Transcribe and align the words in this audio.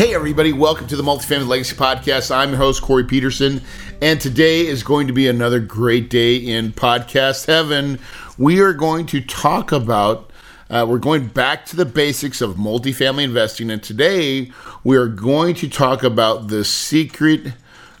Hey, 0.00 0.14
everybody, 0.14 0.54
welcome 0.54 0.86
to 0.86 0.96
the 0.96 1.02
Multifamily 1.02 1.46
Legacy 1.46 1.76
Podcast. 1.76 2.34
I'm 2.34 2.48
your 2.48 2.56
host, 2.56 2.80
Corey 2.80 3.04
Peterson, 3.04 3.60
and 4.00 4.18
today 4.18 4.66
is 4.66 4.82
going 4.82 5.08
to 5.08 5.12
be 5.12 5.28
another 5.28 5.60
great 5.60 6.08
day 6.08 6.36
in 6.36 6.72
podcast 6.72 7.44
heaven. 7.44 7.98
We 8.38 8.60
are 8.60 8.72
going 8.72 9.04
to 9.08 9.20
talk 9.20 9.72
about, 9.72 10.30
uh, 10.70 10.86
we're 10.88 11.00
going 11.00 11.26
back 11.26 11.66
to 11.66 11.76
the 11.76 11.84
basics 11.84 12.40
of 12.40 12.54
multifamily 12.54 13.24
investing, 13.24 13.70
and 13.70 13.82
today 13.82 14.50
we 14.84 14.96
are 14.96 15.06
going 15.06 15.54
to 15.56 15.68
talk 15.68 16.02
about 16.02 16.48
the 16.48 16.64
secret. 16.64 17.52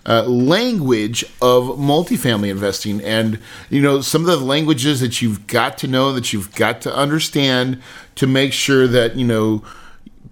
Uh, 0.06 0.22
language 0.22 1.24
of 1.42 1.64
multifamily 1.64 2.48
investing 2.48 3.02
and 3.02 3.38
you 3.68 3.82
know 3.82 4.00
some 4.00 4.22
of 4.22 4.26
the 4.26 4.44
languages 4.44 4.98
that 5.00 5.20
you've 5.20 5.46
got 5.46 5.76
to 5.76 5.86
know 5.86 6.14
that 6.14 6.32
you've 6.32 6.52
got 6.54 6.80
to 6.80 6.92
understand 6.96 7.80
to 8.14 8.26
make 8.26 8.50
sure 8.54 8.88
that 8.88 9.14
you 9.14 9.26
know 9.26 9.62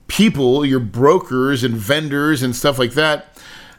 people, 0.09 0.65
your 0.65 0.80
brokers 0.80 1.62
and 1.62 1.75
vendors 1.75 2.43
and 2.43 2.57
stuff 2.57 2.79
like 2.79 2.93
that, 2.93 3.39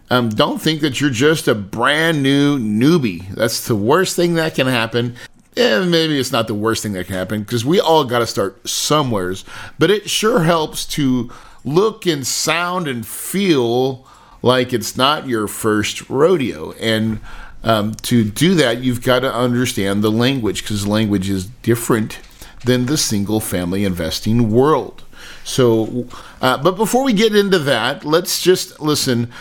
um, 0.10 0.30
don't 0.30 0.60
think 0.60 0.82
that 0.82 1.00
you're 1.02 1.10
just 1.10 1.48
a 1.48 1.54
brand 1.54 2.24
new 2.24 2.58
newbie. 2.58 3.28
That's 3.36 3.68
the 3.68 3.76
worst 3.76 4.16
thing 4.16 4.36
that 4.36 4.56
can 4.56 4.68
happen. 4.68 5.16
And 5.58 5.92
maybe 5.92 6.18
it's 6.20 6.32
not 6.32 6.48
the 6.48 6.56
worst 6.56 6.84
thing 6.84 6.94
that 6.94 7.08
can 7.08 7.16
happen 7.16 7.42
because 7.42 7.66
we 7.66 7.80
all 7.80 8.06
got 8.06 8.20
to 8.20 8.28
start 8.28 8.68
somewheres. 8.68 9.44
But 9.78 9.92
it 9.92 10.10
sure 10.10 10.44
helps 10.44 10.86
to 10.88 11.32
look 11.66 12.06
and 12.06 12.26
sound 12.26 12.88
and 12.88 13.06
feel 13.06 14.08
like 14.42 14.72
it's 14.72 14.96
not 14.96 15.28
your 15.28 15.48
first 15.48 16.10
rodeo. 16.10 16.72
And 16.74 17.20
um, 17.64 17.94
to 18.04 18.24
do 18.24 18.56
that, 18.56 18.82
you've 18.82 19.04
got 19.04 19.20
to 19.20 19.34
understand 19.34 20.04
the 20.04 20.12
language 20.12 20.62
because 20.62 20.88
language 20.88 21.30
is 21.30 21.46
different 21.46 22.20
than 22.66 22.86
the 22.86 22.98
single 22.98 23.40
family 23.40 23.84
investing 23.84 24.50
world. 24.50 25.04
So, 25.50 26.08
uh, 26.42 26.62
but 26.62 26.78
before 26.78 27.04
we 27.04 27.12
get 27.12 27.36
into 27.36 27.58
that, 27.60 28.06
let's 28.06 28.42
just 28.42 28.80
listen. 28.80 29.32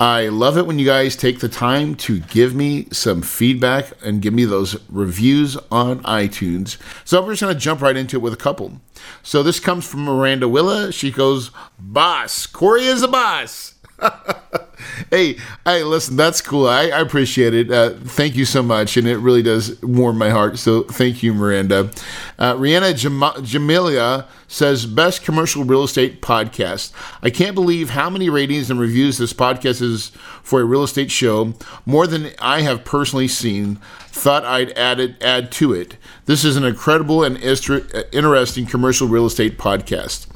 I 0.00 0.26
love 0.26 0.58
it 0.58 0.66
when 0.66 0.80
you 0.80 0.84
guys 0.84 1.14
take 1.14 1.38
the 1.38 1.48
time 1.48 1.94
to 1.96 2.18
give 2.18 2.52
me 2.52 2.88
some 2.90 3.22
feedback 3.22 3.92
and 4.04 4.20
give 4.20 4.34
me 4.34 4.44
those 4.44 4.76
reviews 4.90 5.56
on 5.70 6.02
iTunes. 6.02 6.76
So 7.04 7.22
I'm 7.22 7.30
just 7.30 7.40
going 7.40 7.54
to 7.54 7.60
jump 7.60 7.80
right 7.80 7.96
into 7.96 8.16
it 8.16 8.20
with 8.20 8.32
a 8.32 8.36
couple. 8.36 8.80
So 9.22 9.44
this 9.44 9.60
comes 9.60 9.86
from 9.86 10.04
Miranda 10.04 10.48
Willa. 10.48 10.90
She 10.90 11.12
goes, 11.12 11.52
Boss, 11.78 12.46
Corey 12.46 12.86
is 12.86 13.04
a 13.04 13.08
boss. 13.08 13.71
hey, 15.10 15.36
hey, 15.64 15.82
listen, 15.84 16.16
that's 16.16 16.40
cool. 16.40 16.66
I, 16.68 16.88
I 16.88 17.00
appreciate 17.00 17.54
it. 17.54 17.70
Uh, 17.70 17.90
thank 17.90 18.34
you 18.34 18.44
so 18.44 18.62
much, 18.62 18.96
and 18.96 19.06
it 19.06 19.18
really 19.18 19.42
does 19.42 19.80
warm 19.82 20.18
my 20.18 20.30
heart. 20.30 20.58
So 20.58 20.82
thank 20.84 21.22
you, 21.22 21.34
Miranda. 21.34 21.90
Uh, 22.38 22.54
Rihanna 22.54 22.96
Jam- 22.96 23.20
Jamilia 23.44 24.26
says, 24.48 24.86
"Best 24.86 25.22
commercial 25.24 25.64
real 25.64 25.84
estate 25.84 26.22
podcast." 26.22 26.92
I 27.22 27.30
can't 27.30 27.54
believe 27.54 27.90
how 27.90 28.10
many 28.10 28.28
ratings 28.28 28.70
and 28.70 28.80
reviews 28.80 29.18
this 29.18 29.32
podcast 29.32 29.82
is 29.82 30.08
for 30.42 30.60
a 30.60 30.64
real 30.64 30.82
estate 30.82 31.10
show. 31.10 31.54
More 31.86 32.06
than 32.06 32.30
I 32.38 32.62
have 32.62 32.84
personally 32.84 33.28
seen. 33.28 33.78
Thought 34.08 34.44
I'd 34.44 34.72
add 34.72 35.00
it, 35.00 35.22
add 35.22 35.50
to 35.52 35.72
it. 35.72 35.96
This 36.26 36.44
is 36.44 36.56
an 36.56 36.64
incredible 36.64 37.24
and 37.24 37.38
interesting 37.38 38.66
commercial 38.66 39.08
real 39.08 39.24
estate 39.26 39.58
podcast. 39.58 40.26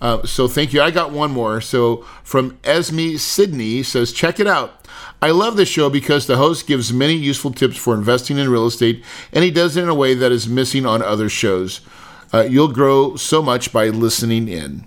Uh, 0.00 0.26
so 0.26 0.46
thank 0.46 0.72
you. 0.72 0.82
I 0.82 0.90
got 0.90 1.12
one 1.12 1.30
more. 1.30 1.60
So 1.60 1.98
from 2.22 2.58
Esme 2.64 3.16
Sydney 3.16 3.82
says, 3.82 4.12
check 4.12 4.38
it 4.38 4.46
out. 4.46 4.86
I 5.22 5.30
love 5.30 5.56
this 5.56 5.68
show 5.68 5.88
because 5.88 6.26
the 6.26 6.36
host 6.36 6.66
gives 6.66 6.92
many 6.92 7.14
useful 7.14 7.50
tips 7.50 7.76
for 7.76 7.94
investing 7.94 8.38
in 8.38 8.50
real 8.50 8.66
estate, 8.66 9.02
and 9.32 9.42
he 9.42 9.50
does 9.50 9.76
it 9.76 9.82
in 9.82 9.88
a 9.88 9.94
way 9.94 10.14
that 10.14 10.32
is 10.32 10.48
missing 10.48 10.84
on 10.84 11.02
other 11.02 11.28
shows. 11.28 11.80
Uh, 12.32 12.42
you'll 12.42 12.72
grow 12.72 13.16
so 13.16 13.40
much 13.42 13.72
by 13.72 13.88
listening 13.88 14.48
in. 14.48 14.84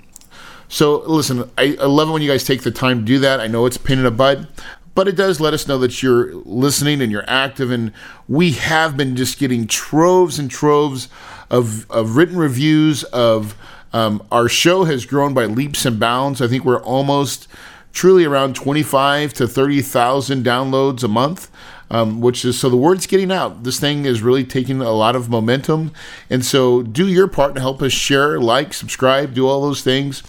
So 0.67 0.99
listen, 0.99 1.49
I, 1.57 1.77
I 1.81 1.85
love 1.85 2.09
it 2.09 2.11
when 2.11 2.21
you 2.21 2.29
guys 2.29 2.43
take 2.43 2.61
the 2.61 2.71
time 2.71 2.99
to 2.99 3.05
do 3.05 3.19
that. 3.19 3.39
I 3.39 3.47
know 3.47 3.65
it's 3.65 3.77
a 3.77 3.79
pain 3.79 3.97
in 3.97 4.03
the 4.03 4.11
butt, 4.11 4.47
but 4.93 5.07
it 5.07 5.15
does 5.15 5.39
let 5.39 5.53
us 5.53 5.67
know 5.67 5.79
that 5.79 6.03
you're 6.03 6.35
listening 6.35 7.01
and 7.01 7.11
you're 7.11 7.27
active. 7.27 7.71
And 7.71 7.91
we 8.27 8.51
have 8.51 8.95
been 8.95 9.15
just 9.15 9.39
getting 9.39 9.65
troves 9.65 10.37
and 10.37 10.51
troves 10.51 11.09
of, 11.49 11.89
of 11.89 12.15
written 12.15 12.37
reviews 12.37 13.03
of 13.05 13.57
um, 13.93 14.25
our 14.31 14.47
show 14.47 14.83
has 14.83 15.05
grown 15.05 15.33
by 15.33 15.45
leaps 15.45 15.85
and 15.85 15.99
bounds. 15.99 16.41
I 16.41 16.47
think 16.47 16.65
we're 16.65 16.81
almost 16.81 17.47
truly 17.91 18.25
around 18.25 18.55
25 18.55 19.33
to 19.33 19.47
30,000 19.47 20.43
downloads 20.43 21.03
a 21.03 21.07
month. 21.07 21.49
Um, 21.91 22.21
which 22.21 22.45
is 22.45 22.59
so 22.59 22.69
the 22.69 22.77
word's 22.77 23.07
getting 23.07 23.31
out. 23.31 23.63
This 23.63 23.79
thing 23.79 24.05
is 24.05 24.21
really 24.21 24.43
taking 24.43 24.79
a 24.79 24.91
lot 24.91 25.15
of 25.15 25.27
momentum. 25.27 25.91
And 26.29 26.45
so 26.45 26.83
do 26.83 27.07
your 27.07 27.27
part 27.27 27.55
to 27.55 27.61
help 27.61 27.81
us 27.81 27.91
share, 27.91 28.39
like, 28.39 28.75
subscribe, 28.75 29.33
do 29.33 29.47
all 29.47 29.63
those 29.63 29.81
things. 29.81 30.21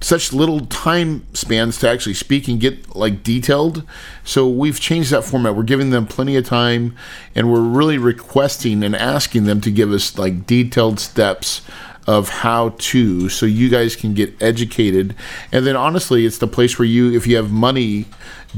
such 0.00 0.32
little 0.32 0.66
time 0.66 1.24
spans 1.32 1.78
to 1.78 1.88
actually 1.88 2.14
speak 2.14 2.48
and 2.48 2.60
get 2.60 2.94
like 2.96 3.22
detailed. 3.22 3.84
So 4.24 4.48
we've 4.48 4.80
changed 4.80 5.10
that 5.12 5.22
format. 5.22 5.54
We're 5.54 5.62
giving 5.62 5.90
them 5.90 6.06
plenty 6.06 6.36
of 6.36 6.44
time 6.44 6.96
and 7.34 7.52
we're 7.52 7.60
really 7.60 7.98
requesting 7.98 8.82
and 8.82 8.96
asking 8.96 9.44
them 9.44 9.60
to 9.60 9.70
give 9.70 9.92
us 9.92 10.18
like 10.18 10.46
detailed 10.46 10.98
steps 10.98 11.62
of 12.06 12.28
how 12.28 12.70
to 12.78 13.28
so 13.28 13.46
you 13.46 13.68
guys 13.68 13.96
can 13.96 14.14
get 14.14 14.34
educated. 14.42 15.14
And 15.50 15.66
then 15.66 15.76
honestly 15.76 16.26
it's 16.26 16.38
the 16.38 16.46
place 16.46 16.78
where 16.78 16.86
you 16.86 17.12
if 17.12 17.26
you 17.26 17.36
have 17.36 17.50
money 17.50 18.06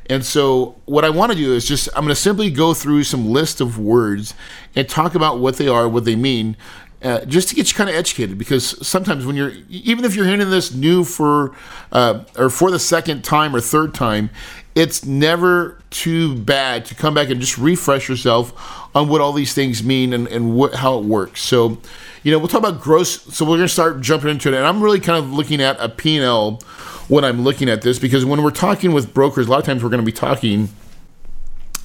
And 0.09 0.25
so, 0.25 0.75
what 0.85 1.05
I 1.05 1.09
want 1.09 1.31
to 1.31 1.37
do 1.37 1.53
is 1.53 1.65
just, 1.65 1.87
I'm 1.95 2.03
going 2.03 2.09
to 2.09 2.15
simply 2.15 2.49
go 2.49 2.73
through 2.73 3.05
some 3.05 3.29
list 3.29 3.61
of 3.61 3.79
words 3.79 4.33
and 4.75 4.89
talk 4.89 5.15
about 5.15 5.39
what 5.39 5.55
they 5.55 5.69
are, 5.69 5.87
what 5.87 6.03
they 6.03 6.17
mean, 6.17 6.57
uh, 7.03 7.25
just 7.25 7.49
to 7.49 7.55
get 7.55 7.71
you 7.71 7.75
kind 7.75 7.89
of 7.89 7.95
educated 7.95 8.37
because 8.37 8.85
sometimes 8.85 9.25
when 9.25 9.35
you're 9.35 9.53
even 9.69 10.05
if 10.05 10.15
you're 10.15 10.25
hearing 10.25 10.47
this 10.49 10.73
new 10.73 11.03
for 11.03 11.55
uh, 11.91 12.23
or 12.37 12.49
for 12.49 12.69
the 12.69 12.79
second 12.79 13.23
time 13.23 13.55
or 13.55 13.59
third 13.59 13.93
time 13.93 14.29
it's 14.75 15.03
never 15.05 15.81
too 15.89 16.35
bad 16.35 16.85
to 16.85 16.95
come 16.95 17.13
back 17.13 17.29
and 17.29 17.41
just 17.41 17.57
refresh 17.57 18.07
yourself 18.07 18.53
on 18.95 19.09
what 19.09 19.19
all 19.19 19.33
these 19.33 19.53
things 19.53 19.83
mean 19.83 20.13
and, 20.13 20.27
and 20.29 20.55
what, 20.55 20.75
how 20.75 20.97
it 20.97 21.05
works. 21.05 21.41
So 21.41 21.77
you 22.23 22.31
know 22.31 22.37
we'll 22.37 22.47
talk 22.47 22.59
about 22.59 22.81
gross 22.81 23.21
so 23.35 23.45
we're 23.45 23.57
going 23.57 23.61
to 23.61 23.73
start 23.73 24.01
jumping 24.01 24.29
into 24.29 24.49
it. 24.49 24.55
And 24.55 24.65
i'm 24.65 24.81
really 24.81 24.99
kind 24.99 25.17
of 25.17 25.31
looking 25.31 25.61
at 25.61 25.79
a 25.79 25.89
p&l 25.89 26.61
when 27.07 27.25
i'm 27.25 27.41
looking 27.43 27.67
at 27.67 27.81
this 27.81 27.97
because 27.97 28.25
when 28.25 28.43
we're 28.43 28.51
talking 28.51 28.93
with 28.93 29.13
brokers 29.13 29.47
a 29.47 29.49
lot 29.49 29.59
of 29.59 29.65
times 29.65 29.83
we're 29.83 29.89
going 29.89 30.01
to 30.01 30.05
be 30.05 30.11
talking 30.11 30.69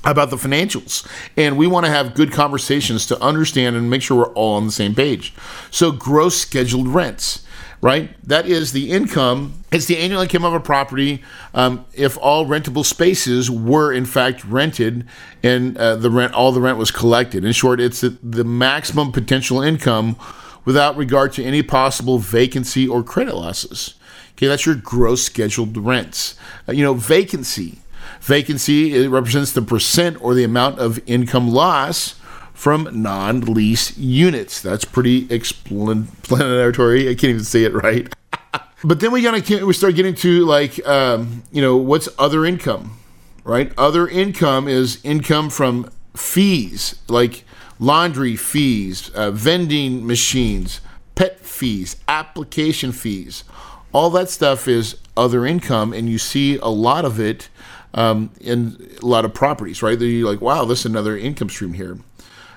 about 0.05 0.31
the 0.31 0.37
financials. 0.37 1.07
And 1.37 1.57
we 1.59 1.67
want 1.67 1.87
to 1.87 1.93
have 1.93 2.15
good 2.15 2.33
conversations 2.33 3.07
to 3.07 3.21
understand 3.21 3.77
and 3.77 3.91
make 3.91 4.03
sure 4.03 4.19
we're 4.19 4.33
all 4.35 4.55
on 4.55 4.67
the 4.67 4.73
same 4.73 4.95
page. 4.95 5.35
So, 5.71 5.91
gross 5.93 6.37
scheduled 6.37 6.89
rents, 6.89 7.45
right? 7.81 8.11
That 8.27 8.47
is 8.47 8.73
the 8.73 8.91
income, 8.91 9.65
it's 9.73 9.87
the 9.87 9.99
annual 9.99 10.23
income 10.23 10.45
of 10.45 10.55
a 10.55 10.61
property 10.61 11.23
um, 11.55 11.85
if 11.93 12.17
all 12.19 12.47
rentable 12.47 12.85
spaces 12.85 13.51
were 13.51 13.93
in 13.93 14.07
fact 14.07 14.45
rented 14.45 15.07
and 15.43 15.77
uh, 15.79 15.97
the 15.97 16.11
rent, 16.11 16.35
all 16.35 16.53
the 16.53 16.61
rent 16.61 16.79
was 16.79 16.91
collected. 16.91 17.45
In 17.45 17.53
short, 17.53 17.81
it's 17.81 18.01
the, 18.01 18.11
the 18.23 18.45
maximum 18.45 19.13
potential 19.13 19.61
income 19.61 20.17
without 20.65 20.97
regard 20.97 21.33
to 21.33 21.45
any 21.45 21.63
possible 21.63 22.19
vacancy 22.19 22.87
or 22.87 23.03
credit 23.03 23.35
losses. 23.35 23.95
Okay, 24.33 24.49
that's 24.49 24.67
your 24.67 24.75
gross 24.75 25.23
scheduled 25.23 25.79
rents. 25.79 26.35
Uh, 26.69 26.73
you 26.73 26.85
know, 26.85 26.93
vacancy 26.93 27.79
Vacancy 28.21 28.95
it 28.95 29.09
represents 29.09 29.53
the 29.53 29.63
percent 29.63 30.23
or 30.23 30.35
the 30.35 30.45
amount 30.45 30.79
of 30.79 31.01
income 31.07 31.49
loss 31.49 32.17
from 32.53 32.89
non 32.91 33.41
lease 33.43 33.97
units. 33.99 34.61
That's 34.61 34.85
pretty 34.85 35.33
explanatory. 35.33 37.09
I 37.09 37.15
can't 37.15 37.31
even 37.31 37.45
say 37.45 37.65
it 37.65 37.75
right. 37.75 38.13
but 38.85 39.01
then 39.01 39.13
we 39.13 39.23
gotta 39.23 39.65
we 39.65 39.73
start 39.73 39.95
getting 39.95 40.15
to 40.17 40.45
like 40.45 40.85
um, 40.87 41.43
you 41.53 41.61
know 41.61 41.77
what's 41.77 42.09
other 42.19 42.45
income, 42.45 42.99
right? 43.45 43.73
Other 43.77 44.09
income 44.09 44.69
is 44.69 45.05
income 45.05 45.51
from 45.51 45.91
fees 46.15 46.97
like 47.09 47.45
laundry 47.79 48.37
fees, 48.37 49.11
uh, 49.11 49.31
vending 49.31 50.07
machines, 50.07 50.81
pet 51.15 51.41
fees, 51.41 51.97
application 52.09 52.93
fees. 52.93 53.45
All 53.93 54.11
that 54.11 54.29
stuff 54.29 54.67
is 54.69 54.97
other 55.17 55.47
income, 55.47 55.93
and 55.93 56.09
you 56.09 56.19
see 56.19 56.57
a 56.57 56.69
lot 56.69 57.05
of 57.05 57.21
it 57.21 57.49
um, 57.97 58.31
in 58.41 58.77
a 59.03 59.07
lot 59.07 59.25
of 59.25 59.35
properties, 59.35 59.83
right? 59.83 59.99
That 59.99 60.07
you're 60.07 60.31
like, 60.31 60.41
wow, 60.41 60.65
this 60.65 60.81
is 60.81 60.87
another 60.87 61.17
income 61.17 61.49
stream 61.49 61.73
here. 61.73 61.99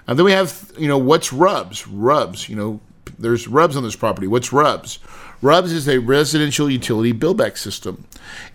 And 0.07 0.17
then 0.19 0.25
we 0.25 0.33
have, 0.33 0.71
you 0.77 0.87
know, 0.87 0.97
what's 0.97 1.33
RUBS? 1.33 1.87
RUBS, 1.87 2.49
you 2.49 2.55
know, 2.55 2.81
there's 3.17 3.47
RUBS 3.47 3.75
on 3.75 3.83
this 3.83 3.95
property. 3.95 4.27
What's 4.27 4.51
RUBS? 4.51 4.99
RUBS 5.41 5.71
is 5.71 5.87
a 5.87 5.99
residential 5.99 6.69
utility 6.69 7.13
billback 7.13 7.57
system, 7.57 8.05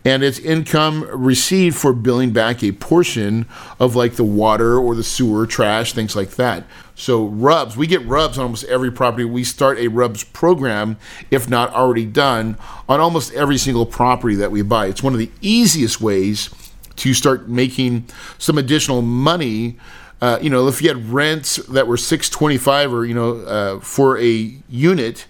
and 0.04 0.22
it's 0.22 0.38
income 0.38 1.04
received 1.10 1.76
for 1.76 1.94
billing 1.94 2.32
back 2.32 2.62
a 2.62 2.72
portion 2.72 3.46
of 3.80 3.96
like 3.96 4.14
the 4.14 4.24
water 4.24 4.76
or 4.76 4.94
the 4.94 5.02
sewer, 5.02 5.46
trash, 5.46 5.94
things 5.94 6.14
like 6.14 6.30
that. 6.32 6.64
So 6.94 7.24
RUBS, 7.24 7.76
we 7.76 7.86
get 7.86 8.04
RUBS 8.06 8.36
on 8.36 8.44
almost 8.44 8.64
every 8.64 8.92
property. 8.92 9.24
We 9.24 9.44
start 9.44 9.78
a 9.78 9.88
RUBS 9.88 10.24
program, 10.24 10.98
if 11.30 11.48
not 11.48 11.72
already 11.72 12.04
done, 12.04 12.58
on 12.86 13.00
almost 13.00 13.32
every 13.32 13.56
single 13.56 13.86
property 13.86 14.34
that 14.36 14.50
we 14.50 14.60
buy. 14.60 14.86
It's 14.86 15.02
one 15.02 15.14
of 15.14 15.18
the 15.18 15.30
easiest 15.40 16.00
ways 16.02 16.50
to 16.96 17.14
start 17.14 17.48
making 17.48 18.06
some 18.38 18.58
additional 18.58 19.02
money. 19.02 19.76
Uh, 20.20 20.38
you 20.40 20.48
know, 20.48 20.68
if 20.68 20.80
you 20.80 20.88
had 20.88 21.08
rents 21.10 21.56
that 21.66 21.86
were 21.86 21.96
six 21.96 22.30
twenty 22.30 22.56
five 22.56 22.92
or 22.92 23.04
you 23.04 23.14
know 23.14 23.36
uh, 23.40 23.80
for 23.80 24.18
a 24.18 24.56
unit, 24.68 25.26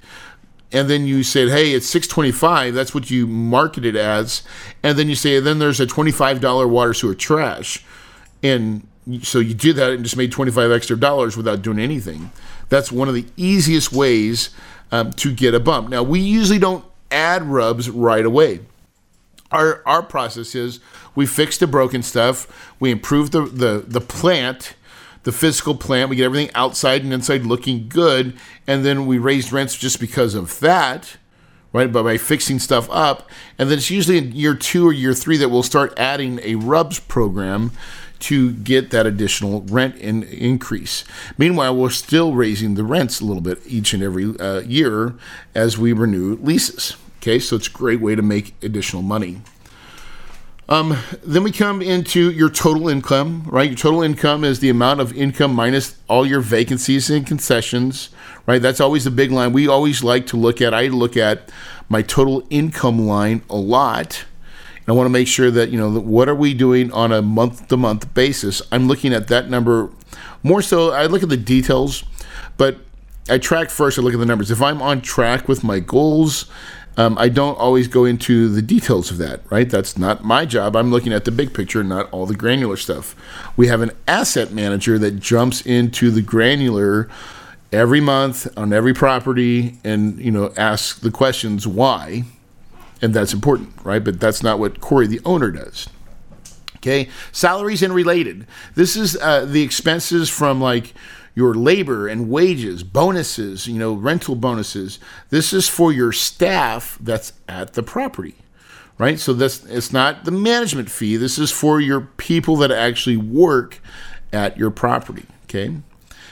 and 0.72 0.88
then 0.88 1.06
you 1.06 1.22
said, 1.22 1.48
"Hey, 1.48 1.72
it's 1.72 1.88
six 1.88 2.06
twenty 2.06 2.32
five. 2.32 2.74
That's 2.74 2.94
what 2.94 3.10
you 3.10 3.26
market 3.26 3.84
it 3.84 3.96
as," 3.96 4.42
and 4.82 4.98
then 4.98 5.08
you 5.08 5.14
say, 5.14 5.40
"Then 5.40 5.58
there's 5.58 5.80
a 5.80 5.86
twenty 5.86 6.12
five 6.12 6.40
dollar 6.40 6.68
water 6.68 6.94
sewer 6.94 7.14
trash," 7.14 7.84
and 8.42 8.86
so 9.22 9.38
you 9.38 9.54
did 9.54 9.76
that 9.76 9.92
and 9.92 10.04
just 10.04 10.16
made 10.16 10.30
twenty 10.30 10.52
five 10.52 10.70
extra 10.70 10.98
dollars 10.98 11.36
without 11.36 11.62
doing 11.62 11.78
anything. 11.78 12.30
That's 12.68 12.92
one 12.92 13.08
of 13.08 13.14
the 13.14 13.26
easiest 13.36 13.92
ways 13.92 14.50
um, 14.92 15.12
to 15.14 15.32
get 15.32 15.54
a 15.54 15.60
bump. 15.60 15.88
Now 15.88 16.02
we 16.02 16.20
usually 16.20 16.58
don't 16.58 16.84
add 17.10 17.42
RUBS 17.42 17.88
right 17.88 18.24
away 18.24 18.60
our 19.54 19.82
our 19.86 20.02
process 20.02 20.54
is 20.54 20.80
we 21.14 21.26
fix 21.26 21.58
the 21.58 21.66
broken 21.66 22.02
stuff, 22.02 22.46
we 22.80 22.90
improve 22.90 23.30
the 23.30 23.42
the 23.42 23.84
the 23.86 24.00
plant, 24.00 24.74
the 25.24 25.32
physical 25.32 25.74
plant, 25.74 26.10
we 26.10 26.16
get 26.16 26.24
everything 26.24 26.54
outside 26.54 27.02
and 27.02 27.12
inside 27.12 27.44
looking 27.44 27.88
good, 27.88 28.36
and 28.66 28.84
then 28.84 29.06
we 29.06 29.18
raise 29.18 29.52
rents 29.52 29.76
just 29.76 30.00
because 30.00 30.34
of 30.34 30.60
that, 30.60 31.16
right? 31.72 31.90
But 31.92 32.02
by 32.04 32.18
fixing 32.18 32.58
stuff 32.58 32.88
up, 32.90 33.28
and 33.58 33.70
then 33.70 33.78
it's 33.78 33.90
usually 33.90 34.18
in 34.18 34.32
year 34.32 34.54
two 34.54 34.86
or 34.86 34.92
year 34.92 35.14
three 35.14 35.36
that 35.38 35.48
we'll 35.48 35.62
start 35.62 35.92
adding 35.96 36.40
a 36.42 36.56
RUBS 36.56 37.00
program 37.00 37.72
to 38.20 38.52
get 38.52 38.90
that 38.90 39.06
additional 39.06 39.62
rent 39.62 39.96
in, 39.96 40.22
increase. 40.22 41.04
Meanwhile, 41.36 41.76
we're 41.76 41.90
still 41.90 42.32
raising 42.32 42.74
the 42.74 42.84
rents 42.84 43.20
a 43.20 43.24
little 43.24 43.42
bit 43.42 43.60
each 43.66 43.92
and 43.92 44.02
every 44.02 44.38
uh, 44.38 44.60
year 44.60 45.14
as 45.54 45.76
we 45.76 45.92
renew 45.92 46.36
leases. 46.36 46.96
Okay, 47.18 47.38
so 47.38 47.56
it's 47.56 47.68
a 47.68 47.70
great 47.70 48.00
way 48.00 48.14
to 48.14 48.22
make 48.22 48.54
additional 48.62 49.02
money. 49.02 49.42
Um, 50.68 50.96
then 51.22 51.42
we 51.42 51.52
come 51.52 51.82
into 51.82 52.30
your 52.30 52.48
total 52.48 52.88
income, 52.88 53.44
right? 53.46 53.68
Your 53.68 53.76
total 53.76 54.02
income 54.02 54.44
is 54.44 54.60
the 54.60 54.70
amount 54.70 55.00
of 55.00 55.12
income 55.12 55.54
minus 55.54 55.98
all 56.08 56.26
your 56.26 56.40
vacancies 56.40 57.10
and 57.10 57.26
concessions, 57.26 58.08
right? 58.46 58.62
That's 58.62 58.80
always 58.80 59.04
the 59.04 59.10
big 59.10 59.30
line. 59.30 59.52
We 59.52 59.68
always 59.68 60.02
like 60.02 60.26
to 60.28 60.38
look 60.38 60.62
at, 60.62 60.72
I 60.72 60.86
look 60.88 61.16
at 61.16 61.50
my 61.88 62.00
total 62.00 62.46
income 62.48 63.06
line 63.06 63.42
a 63.50 63.56
lot. 63.56 64.24
And 64.76 64.88
I 64.88 64.92
want 64.92 65.06
to 65.06 65.10
make 65.10 65.28
sure 65.28 65.50
that, 65.50 65.68
you 65.68 65.78
know, 65.78 65.90
what 65.90 66.28
are 66.30 66.34
we 66.34 66.54
doing 66.54 66.90
on 66.92 67.12
a 67.12 67.20
month 67.20 67.68
to 67.68 67.76
month 67.76 68.12
basis? 68.14 68.62
I'm 68.72 68.88
looking 68.88 69.12
at 69.12 69.28
that 69.28 69.50
number 69.50 69.90
more 70.42 70.62
so. 70.62 70.92
I 70.92 71.06
look 71.06 71.22
at 71.22 71.28
the 71.28 71.36
details, 71.36 72.04
but 72.56 72.78
I 73.28 73.36
track 73.38 73.68
first. 73.68 73.98
I 73.98 74.02
look 74.02 74.14
at 74.14 74.20
the 74.20 74.26
numbers. 74.26 74.50
If 74.50 74.62
I'm 74.62 74.80
on 74.80 75.02
track 75.02 75.46
with 75.46 75.62
my 75.62 75.78
goals, 75.80 76.46
um, 76.96 77.18
I 77.18 77.28
don't 77.28 77.58
always 77.58 77.88
go 77.88 78.04
into 78.04 78.48
the 78.48 78.62
details 78.62 79.10
of 79.10 79.18
that, 79.18 79.40
right? 79.50 79.68
That's 79.68 79.98
not 79.98 80.24
my 80.24 80.46
job. 80.46 80.76
I'm 80.76 80.90
looking 80.90 81.12
at 81.12 81.24
the 81.24 81.32
big 81.32 81.52
picture, 81.52 81.82
not 81.82 82.08
all 82.12 82.26
the 82.26 82.36
granular 82.36 82.76
stuff. 82.76 83.16
We 83.56 83.66
have 83.66 83.80
an 83.80 83.90
asset 84.06 84.52
manager 84.52 84.98
that 84.98 85.18
jumps 85.18 85.60
into 85.62 86.10
the 86.10 86.22
granular 86.22 87.08
every 87.72 88.00
month 88.00 88.46
on 88.56 88.72
every 88.72 88.94
property 88.94 89.78
and, 89.82 90.18
you 90.20 90.30
know, 90.30 90.52
asks 90.56 90.98
the 90.98 91.10
questions 91.10 91.66
why. 91.66 92.24
And 93.02 93.12
that's 93.12 93.32
important, 93.32 93.72
right? 93.82 94.02
But 94.02 94.20
that's 94.20 94.42
not 94.42 94.60
what 94.60 94.80
Corey, 94.80 95.08
the 95.08 95.20
owner, 95.24 95.50
does. 95.50 95.88
Okay. 96.76 97.08
Salaries 97.32 97.82
and 97.82 97.92
related. 97.92 98.46
This 98.76 98.94
is 98.94 99.16
uh, 99.16 99.46
the 99.46 99.62
expenses 99.62 100.28
from 100.28 100.60
like, 100.60 100.94
your 101.34 101.54
labor 101.54 102.06
and 102.06 102.30
wages, 102.30 102.82
bonuses, 102.82 103.66
you 103.66 103.78
know, 103.78 103.94
rental 103.94 104.36
bonuses. 104.36 104.98
This 105.30 105.52
is 105.52 105.68
for 105.68 105.92
your 105.92 106.12
staff 106.12 106.96
that's 107.00 107.32
at 107.48 107.74
the 107.74 107.82
property, 107.82 108.36
right? 108.98 109.18
So 109.18 109.32
this 109.32 109.64
it's 109.66 109.92
not 109.92 110.24
the 110.24 110.30
management 110.30 110.90
fee. 110.90 111.16
This 111.16 111.38
is 111.38 111.50
for 111.50 111.80
your 111.80 112.00
people 112.02 112.56
that 112.56 112.70
actually 112.70 113.16
work 113.16 113.80
at 114.32 114.56
your 114.56 114.70
property. 114.70 115.26
Okay. 115.44 115.74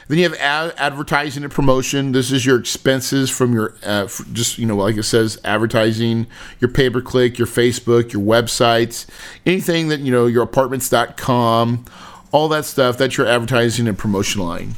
Then 0.08 0.18
you 0.18 0.24
have 0.24 0.38
ad- 0.38 0.74
advertising 0.76 1.42
and 1.44 1.52
promotion. 1.52 2.12
This 2.12 2.32
is 2.32 2.44
your 2.44 2.58
expenses 2.58 3.30
from 3.30 3.54
your 3.54 3.74
uh, 3.82 4.08
just 4.32 4.58
you 4.58 4.66
know 4.66 4.76
like 4.76 4.96
it 4.96 5.04
says 5.04 5.40
advertising, 5.44 6.26
your 6.60 6.70
pay 6.70 6.90
per 6.90 7.00
click, 7.00 7.38
your 7.38 7.46
Facebook, 7.46 8.12
your 8.12 8.22
websites, 8.22 9.06
anything 9.46 9.88
that 9.88 10.00
you 10.00 10.12
know 10.12 10.26
your 10.26 10.42
apartments.com, 10.42 11.84
all 12.30 12.48
that 12.48 12.64
stuff. 12.64 12.98
That's 12.98 13.16
your 13.16 13.26
advertising 13.26 13.88
and 13.88 13.96
promotion 13.96 14.42
line. 14.42 14.74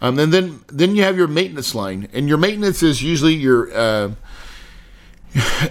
Um, 0.00 0.18
and 0.18 0.32
then 0.32 0.60
then 0.68 0.94
you 0.94 1.02
have 1.02 1.16
your 1.16 1.28
maintenance 1.28 1.74
line, 1.74 2.08
and 2.12 2.28
your 2.28 2.38
maintenance 2.38 2.82
is 2.82 3.02
usually 3.02 3.34
your 3.34 3.74
uh, 3.74 4.10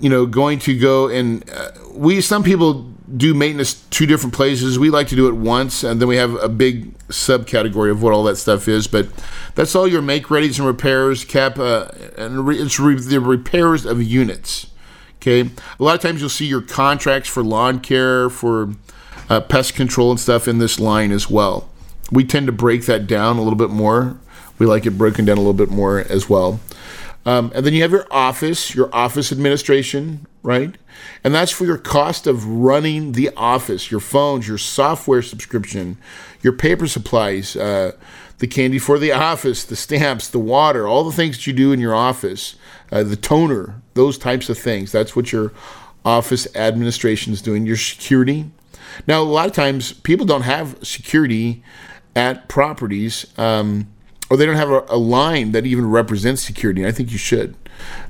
you 0.00 0.08
know, 0.08 0.26
going 0.26 0.58
to 0.60 0.78
go 0.78 1.08
and 1.08 1.48
uh, 1.50 1.70
we 1.94 2.20
some 2.20 2.42
people 2.42 2.90
do 3.16 3.34
maintenance 3.34 3.74
two 3.90 4.06
different 4.06 4.34
places. 4.34 4.78
We 4.78 4.90
like 4.90 5.08
to 5.08 5.16
do 5.16 5.28
it 5.28 5.34
once, 5.34 5.84
and 5.84 6.00
then 6.00 6.08
we 6.08 6.16
have 6.16 6.34
a 6.42 6.48
big 6.48 6.96
subcategory 7.08 7.90
of 7.90 8.02
what 8.02 8.12
all 8.12 8.24
that 8.24 8.36
stuff 8.36 8.68
is. 8.68 8.86
But 8.86 9.08
that's 9.54 9.74
all 9.74 9.86
your 9.86 10.02
make 10.02 10.24
readies 10.26 10.58
and 10.58 10.66
repairs 10.66 11.24
cap, 11.24 11.58
uh, 11.58 11.88
and 12.16 12.46
re- 12.46 12.58
it's 12.58 12.80
re- 12.80 12.94
the 12.96 13.20
repairs 13.20 13.84
of 13.84 14.02
units. 14.02 14.68
Okay, 15.16 15.50
a 15.78 15.82
lot 15.82 15.94
of 15.94 16.00
times 16.00 16.20
you'll 16.20 16.30
see 16.30 16.46
your 16.46 16.62
contracts 16.62 17.28
for 17.28 17.44
lawn 17.44 17.80
care, 17.80 18.28
for 18.28 18.74
uh, 19.28 19.40
pest 19.40 19.74
control 19.74 20.10
and 20.10 20.18
stuff 20.18 20.48
in 20.48 20.58
this 20.58 20.80
line 20.80 21.12
as 21.12 21.30
well. 21.30 21.68
We 22.12 22.24
tend 22.24 22.46
to 22.46 22.52
break 22.52 22.86
that 22.86 23.08
down 23.08 23.38
a 23.38 23.42
little 23.42 23.58
bit 23.58 23.70
more. 23.70 24.18
We 24.58 24.66
like 24.66 24.86
it 24.86 24.92
broken 24.92 25.24
down 25.24 25.38
a 25.38 25.40
little 25.40 25.52
bit 25.54 25.70
more 25.70 25.98
as 25.98 26.28
well. 26.28 26.60
Um, 27.24 27.52
and 27.54 27.64
then 27.64 27.72
you 27.72 27.82
have 27.82 27.92
your 27.92 28.06
office, 28.10 28.74
your 28.74 28.94
office 28.94 29.32
administration, 29.32 30.26
right? 30.42 30.76
And 31.22 31.34
that's 31.34 31.52
for 31.52 31.64
your 31.64 31.78
cost 31.78 32.26
of 32.26 32.44
running 32.46 33.12
the 33.12 33.30
office, 33.36 33.90
your 33.90 34.00
phones, 34.00 34.48
your 34.48 34.58
software 34.58 35.22
subscription, 35.22 35.98
your 36.42 36.52
paper 36.52 36.86
supplies, 36.88 37.54
uh, 37.56 37.92
the 38.38 38.48
candy 38.48 38.80
for 38.80 38.98
the 38.98 39.12
office, 39.12 39.64
the 39.64 39.76
stamps, 39.76 40.28
the 40.28 40.38
water, 40.38 40.88
all 40.88 41.04
the 41.04 41.12
things 41.12 41.36
that 41.36 41.46
you 41.46 41.52
do 41.52 41.72
in 41.72 41.78
your 41.78 41.94
office, 41.94 42.56
uh, 42.90 43.04
the 43.04 43.16
toner, 43.16 43.80
those 43.94 44.18
types 44.18 44.48
of 44.48 44.58
things. 44.58 44.90
That's 44.90 45.14
what 45.14 45.30
your 45.30 45.52
office 46.04 46.48
administration 46.56 47.32
is 47.32 47.40
doing. 47.40 47.66
Your 47.66 47.76
security. 47.76 48.50
Now, 49.06 49.22
a 49.22 49.24
lot 49.24 49.46
of 49.46 49.52
times 49.52 49.92
people 49.92 50.26
don't 50.26 50.42
have 50.42 50.76
security 50.82 51.62
at 52.14 52.48
properties. 52.48 53.26
Um, 53.38 53.88
or 54.32 54.38
they 54.38 54.46
don't 54.46 54.56
have 54.56 54.70
a, 54.70 54.82
a 54.88 54.96
line 54.96 55.52
that 55.52 55.66
even 55.66 55.90
represents 55.90 56.42
security. 56.42 56.86
I 56.86 56.90
think 56.90 57.12
you 57.12 57.18
should, 57.18 57.54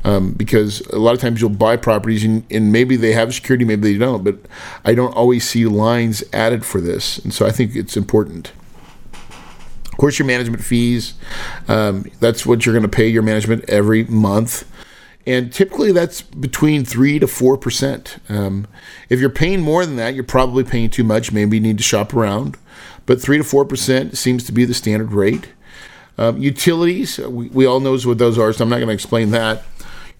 um, 0.05 0.35
because 0.35 0.81
a 0.83 0.99
lot 1.01 1.15
of 1.15 1.21
times 1.21 1.41
you'll 1.41 1.51
buy 1.51 1.77
properties 1.77 2.23
and, 2.23 2.45
and, 2.49 2.71
maybe 2.71 2.95
they 2.95 3.13
have 3.13 3.35
security, 3.35 3.65
maybe 3.65 3.93
they 3.93 3.99
don't. 3.99 4.23
But 4.23 4.37
I 4.85 4.95
don't 4.95 5.11
always 5.17 5.49
see 5.49 5.67
lines 5.67 6.23
added 6.33 6.65
for 6.65 6.81
this, 6.81 7.19
and 7.19 7.35
so 7.35 7.45
I 7.45 7.51
think 7.51 7.75
it's 7.75 7.97
important. 7.97 8.53
Of 9.13 9.99
course, 9.99 10.21
your 10.21 10.27
management 10.27 10.63
fees. 10.63 11.15
Um, 11.67 12.05
that's 12.21 12.47
what 12.47 12.65
you're 12.65 12.73
going 12.73 12.89
to 12.89 12.97
pay 12.97 13.09
your 13.09 13.23
management 13.23 13.69
every 13.69 14.05
month. 14.05 14.65
And 15.27 15.53
typically 15.53 15.93
that's 15.93 16.23
between 16.23 16.85
3 16.85 17.19
to 17.19 17.27
4%. 17.27 18.31
Um, 18.31 18.67
if 19.09 19.21
you're 19.21 19.31
paying 19.31 19.61
more 19.61 19.85
than 19.87 19.97
that, 19.97 20.15
you're 20.15 20.25
probably 20.25 20.65
paying 20.65 20.91
too 20.91 21.05
much. 21.05 21.31
Maybe 21.31 21.57
you 21.57 21.63
need 21.63 21.79
to 21.79 21.85
shop 21.85 22.15
around. 22.15 22.57
But 23.07 23.21
3 23.21 23.39
to 23.39 23.45
4% 23.45 24.17
seems 24.17 24.45
to 24.45 24.53
be 24.53 24.65
the 24.65 24.75
standard 24.75 25.13
rate. 25.13 25.49
Um, 26.19 26.39
utilities, 26.39 27.19
uh, 27.19 27.31
we, 27.31 27.49
we 27.49 27.67
all 27.67 27.81
know 27.81 27.97
what 27.99 28.19
those 28.19 28.39
are, 28.39 28.53
so 28.53 28.63
I'm 28.63 28.69
not 28.69 28.77
going 28.77 28.89
to 28.89 28.95
explain 28.95 29.31
that. 29.31 29.65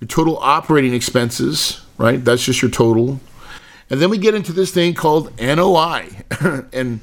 Your 0.01 0.09
total 0.09 0.39
operating 0.39 0.95
expenses, 0.95 1.85
right? 1.99 2.25
That's 2.25 2.45
just 2.45 2.63
your 2.63 2.71
total. 2.71 3.21
And 3.91 4.01
then 4.01 4.11
we 4.11 4.19
get 4.19 4.35
into 4.35 4.53
this 4.53 4.73
thing 4.73 4.95
called 4.95 5.39
NOI. 5.41 6.09
and 6.73 7.01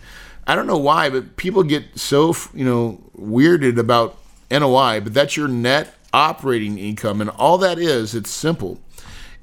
I 0.48 0.56
don't 0.56 0.68
know 0.68 0.78
why, 0.78 1.10
but 1.10 1.38
people 1.38 1.62
get 1.64 2.00
so, 2.00 2.36
you 2.54 2.66
know, 2.66 3.00
weirded 3.16 3.78
about 3.78 4.18
NOI, 4.50 5.00
but 5.00 5.14
that's 5.14 5.38
your 5.38 5.48
net 5.48 5.94
operating 6.12 6.80
income. 6.80 7.22
And 7.22 7.30
all 7.30 7.60
that 7.60 7.78
is, 7.78 8.16
it's 8.16 8.32
simple. 8.32 8.80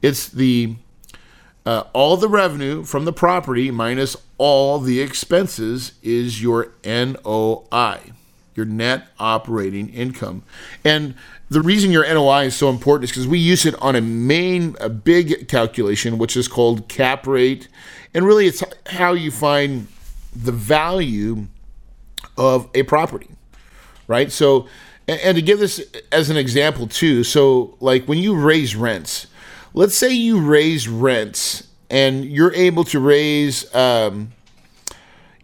It's 0.03 0.29
the 0.29 0.75
uh, 1.65 1.85
all 1.93 2.17
the 2.17 2.29
revenue 2.29 2.85
from 2.85 3.05
the 3.05 3.13
property 3.13 3.71
minus 3.71 4.17
all 4.39 4.79
the 4.79 5.01
expenses 5.01 5.93
is 6.03 6.43
your 6.43 6.73
NOI 6.85 8.13
your 8.57 8.67
net 8.67 9.09
operating 9.19 9.91
income. 9.91 10.43
And 10.85 11.15
the 11.49 11.61
reason 11.61 11.91
your 11.91 12.03
NOI 12.13 12.47
is 12.47 12.57
so 12.57 12.71
important 12.71 13.05
is 13.05 13.11
because 13.11 13.29
we 13.29 13.39
use 13.39 13.67
it 13.67 13.75
on 13.81 13.95
a 13.95 14.01
main, 14.01 14.77
a 14.81 14.89
big 14.89 15.49
calculation, 15.49 16.19
which 16.19 16.37
is 16.37 16.49
called 16.49 16.89
cap 16.89 17.27
rate. 17.27 17.69
And 18.15 18.25
really, 18.27 18.47
it's 18.47 18.65
how 18.87 19.13
you 19.13 19.31
find 19.31 19.87
the 20.35 20.53
value 20.53 21.47
of 22.37 22.69
a 22.75 22.83
property, 22.83 23.29
right? 24.09 24.33
So, 24.33 24.67
and, 25.07 25.37
to 25.37 25.43
give 25.43 25.61
this 25.61 25.85
as 26.11 26.31
an 26.31 26.37
example 26.37 26.89
too, 26.89 27.23
so 27.23 27.77
like 27.81 28.07
when 28.07 28.19
you 28.19 28.35
raise 28.35 28.75
rents, 28.75 29.29
let's 29.73 29.97
say 29.97 30.11
you 30.13 30.41
raise 30.41 30.89
rents 30.89 31.69
and 31.91 32.25
you're 32.25 32.55
able 32.55 32.85
to 32.85 33.01
raise, 33.01 33.73
um, 33.75 34.33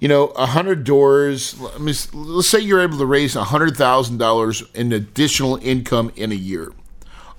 you 0.00 0.08
know, 0.08 0.26
a 0.28 0.46
hundred 0.46 0.84
doors. 0.84 1.58
Let 1.61 1.80
me, 1.80 1.94
let's 2.12 2.49
say 2.49 2.61
you're 2.61 2.82
able 2.82 2.99
to 2.99 3.06
raise 3.06 3.37
a 3.37 3.44
hundred 3.44 3.76
thousand 3.76 4.18
dollars 4.18 4.62
in 4.75 4.92
additional 4.92 5.56
income 5.56 6.12
in 6.16 6.32
a 6.32 6.37
year 6.37 6.72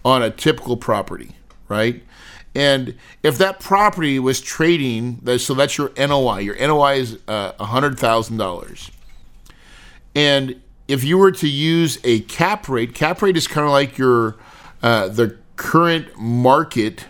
on 0.06 0.22
a 0.22 0.30
typical 0.30 0.78
property, 0.78 1.32
right? 1.68 2.04
And 2.56 2.96
if 3.24 3.38
that 3.40 3.60
property 3.60 4.20
was 4.20 4.40
trading, 4.40 5.22
so 5.40 5.54
that's 5.54 5.78
your 5.78 5.92
NOI. 5.98 6.40
Your 6.40 6.56
NOI 6.56 6.96
is 6.96 7.18
uh, 7.28 7.54
a 7.60 7.66
hundred 7.66 7.98
thousand 7.98 8.38
dollars, 8.38 8.92
and 10.16 10.62
if 10.88 11.04
you 11.04 11.18
were 11.18 11.32
to 11.32 11.48
use 11.48 11.98
a 12.04 12.22
cap 12.22 12.70
rate, 12.70 12.94
cap 12.94 13.22
rate 13.22 13.38
is 13.38 13.48
kind 13.48 13.66
of 13.66 13.72
like 13.72 13.98
your 13.98 14.36
uh, 14.84 15.08
the 15.08 15.38
current 15.56 16.16
market 16.18 17.06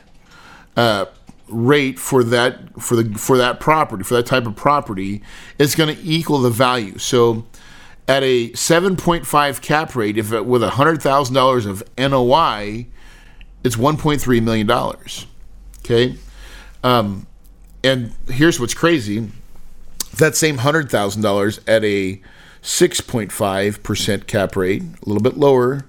uh, 0.78 1.06
rate 1.54 2.00
for 2.00 2.24
that 2.24 2.82
for 2.82 2.96
the 2.96 3.18
for 3.18 3.38
that 3.38 3.60
property 3.60 4.04
for 4.04 4.16
that 4.16 4.26
type 4.26 4.46
of 4.46 4.56
property 4.56 5.22
is 5.60 5.76
going 5.76 5.96
to 5.96 6.02
equal 6.04 6.40
the 6.40 6.50
value. 6.50 6.98
So 6.98 7.46
at 8.08 8.24
a 8.24 8.50
7.5 8.50 9.62
cap 9.62 9.96
rate, 9.96 10.18
if 10.18 10.34
it, 10.34 10.46
with 10.46 10.62
$100,000 10.62 11.66
of 11.66 11.84
NOI, 11.98 12.88
it's 13.64 13.76
1.3 13.78 14.44
million 14.44 14.68
dollars. 14.68 15.26
Okay, 15.80 16.16
um, 16.84 17.28
and 17.84 18.14
here's 18.28 18.60
what's 18.60 18.74
crazy: 18.74 19.30
that 20.18 20.36
same 20.36 20.60
hundred 20.60 20.90
thousand 20.90 21.22
dollars 21.22 21.60
at 21.68 21.84
a 21.84 22.22
6.5 22.62 23.84
percent 23.84 24.28
cap 24.28 24.56
rate, 24.56 24.82
a 24.82 25.06
little 25.06 25.22
bit 25.22 25.38
lower, 25.38 25.86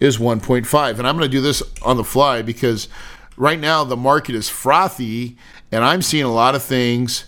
is 0.00 0.18
1.5. 0.18 0.98
And 0.98 1.06
I'm 1.06 1.16
going 1.16 1.28
to 1.28 1.36
do 1.36 1.40
this 1.40 1.62
on 1.82 1.96
the 1.96 2.04
fly 2.04 2.42
because 2.42 2.88
right 3.36 3.58
now 3.58 3.84
the 3.84 3.96
market 3.96 4.34
is 4.34 4.48
frothy, 4.48 5.36
and 5.70 5.84
I'm 5.84 6.02
seeing 6.02 6.24
a 6.24 6.32
lot 6.32 6.54
of 6.54 6.62
things 6.62 7.26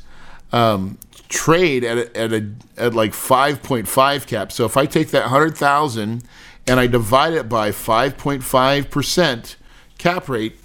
um, 0.53 0.99
trade 1.29 1.85
at 1.85 1.99
a, 1.99 2.17
at 2.17 2.33
a 2.33 2.51
at 2.77 2.95
like 2.95 3.13
5.5 3.13 4.27
cap. 4.27 4.53
So 4.53 4.65
if 4.65 4.77
I 4.77 4.87
take 4.87 5.09
that 5.11 5.25
hundred 5.25 5.57
thousand 5.57 6.25
and 6.67 6.81
I 6.81 6.87
divide 6.87 7.33
it 7.33 7.49
by 7.49 7.71
5.5 7.71 8.91
percent 8.91 9.57
cap 9.99 10.29
rate, 10.29 10.57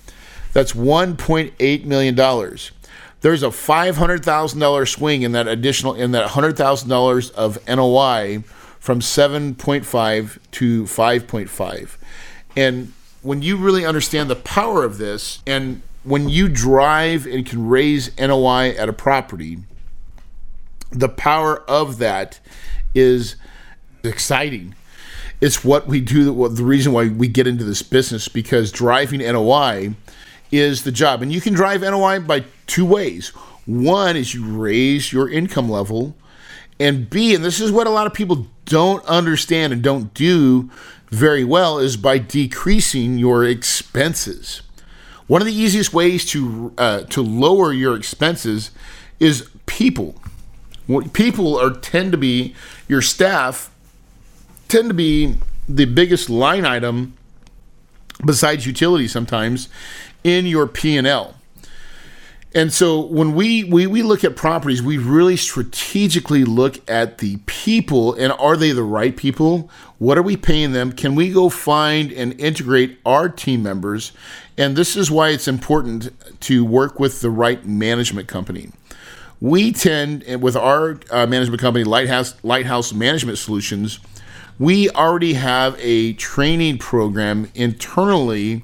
that's 0.54 0.74
1.8 0.74 1.86
million 1.86 2.16
dollars. 2.16 2.72
There's 3.22 3.42
a 3.42 3.48
$500,000 3.48 4.88
swing 4.90 5.22
in 5.22 5.32
that 5.32 5.48
additional 5.48 5.94
in 5.94 6.12
that 6.12 6.32
$100,000 6.32 7.32
of 7.32 7.68
NOI 7.68 8.44
from 8.80 9.00
7.5 9.00 10.40
to 10.52 10.84
5.5. 10.84 11.98
And 12.58 12.92
when 13.24 13.42
you 13.42 13.58
really 13.58 13.86
understand 13.86 14.30
the 14.30 14.36
power 14.36 14.84
of 14.84 14.98
this, 14.98 15.42
and 15.48 15.82
when 16.04 16.30
you 16.30 16.50
drive 16.50 17.26
and 17.26 17.46
can 17.46 17.68
raise 17.68 18.16
NOI 18.20 18.72
at 18.72 18.90
a 18.90 18.94
property, 18.94 19.60
the 20.92 21.10
power 21.10 21.62
of 21.62 21.98
that 21.98 22.40
is 22.94 23.38
exciting. 24.04 24.76
It's 25.42 25.64
what 25.64 25.88
we 25.88 26.02
do. 26.02 26.48
The 26.50 26.64
reason 26.64 26.92
why 26.92 27.08
we 27.08 27.28
get 27.28 27.48
into 27.48 27.64
this 27.64 27.82
business 27.82 28.28
because 28.28 28.72
driving 28.72 29.20
NOI 29.20 29.96
is 30.52 30.84
the 30.84 30.92
job, 30.92 31.22
and 31.22 31.32
you 31.32 31.42
can 31.42 31.54
drive 31.54 31.82
NOI 31.82 32.20
by 32.20 32.44
two 32.68 32.86
ways. 32.86 33.30
One 33.66 34.16
is 34.16 34.34
you 34.34 34.46
raise 34.46 35.12
your 35.12 35.30
income 35.30 35.70
level, 35.70 36.16
and 36.80 37.10
B, 37.10 37.34
and 37.34 37.44
this 37.44 37.62
is 37.62 37.72
what 37.72 37.88
a 37.88 37.90
lot 37.90 38.06
of 38.06 38.14
people 38.14 38.48
don't 38.66 39.04
understand 39.06 39.74
and 39.74 39.82
don't 39.82 40.14
do 40.14 40.70
very 41.14 41.44
well 41.44 41.78
is 41.80 41.96
by 41.96 42.18
decreasing 42.18 43.18
your 43.18 43.46
expenses. 43.46 44.62
One 45.28 45.42
of 45.42 45.46
the 45.46 45.54
easiest 45.54 45.94
ways 45.94 46.26
to 46.32 46.74
uh, 46.78 47.04
to 47.04 47.22
lower 47.22 47.72
your 47.72 47.96
expenses 47.96 48.72
is 49.20 49.50
people. 49.66 50.16
People 51.14 51.58
are 51.58 51.72
tend 51.72 52.12
to 52.12 52.18
be 52.18 52.56
your 52.88 53.02
staff 53.02 53.70
tend 54.68 54.90
to 54.90 54.94
be 54.94 55.36
the 55.70 55.86
biggest 55.86 56.30
line 56.30 56.66
item 56.66 57.14
besides 58.26 58.66
utilities 58.66 59.12
sometimes 59.12 59.70
in 60.24 60.48
your 60.48 60.66
P&L. 60.68 61.36
And 62.56 62.72
so 62.72 63.00
when 63.00 63.34
we, 63.34 63.64
we 63.64 63.88
we 63.88 64.04
look 64.04 64.24
at 64.24 64.36
properties, 64.36 64.82
we 64.82 65.00
really 65.00 65.36
strategically 65.36 66.46
look 66.46 66.88
at 66.90 67.18
the 67.18 67.38
people 67.48 68.14
and 68.14 68.32
are 68.34 68.56
they 68.56 68.72
the 68.72 68.84
right 68.84 69.18
people? 69.18 69.72
What 69.98 70.20
are 70.20 70.22
we 70.22 70.38
paying 70.38 70.72
them? 70.72 70.92
Can 70.92 71.16
we 71.16 71.32
go 71.32 71.50
find 71.50 72.12
and 72.12 72.40
integrate 72.40 73.00
our 73.06 73.28
team 73.28 73.64
members? 73.64 74.12
And 74.56 74.76
this 74.76 74.96
is 74.96 75.10
why 75.10 75.30
it's 75.30 75.48
important 75.48 76.12
to 76.42 76.64
work 76.64 77.00
with 77.00 77.22
the 77.22 77.32
right 77.32 77.66
management 77.66 78.28
company. 78.28 78.70
We 79.42 79.74
tend, 79.74 80.24
with 80.42 80.56
our 80.56 81.00
uh, 81.10 81.26
management 81.26 81.60
company, 81.60 81.84
Lighthouse 81.84 82.36
Lighthouse 82.44 82.94
Management 82.94 83.40
Solutions, 83.40 84.00
we 84.60 84.92
already 84.92 85.34
have 85.34 85.76
a 85.80 86.14
training 86.14 86.78
program 86.78 87.50
internally 87.56 88.64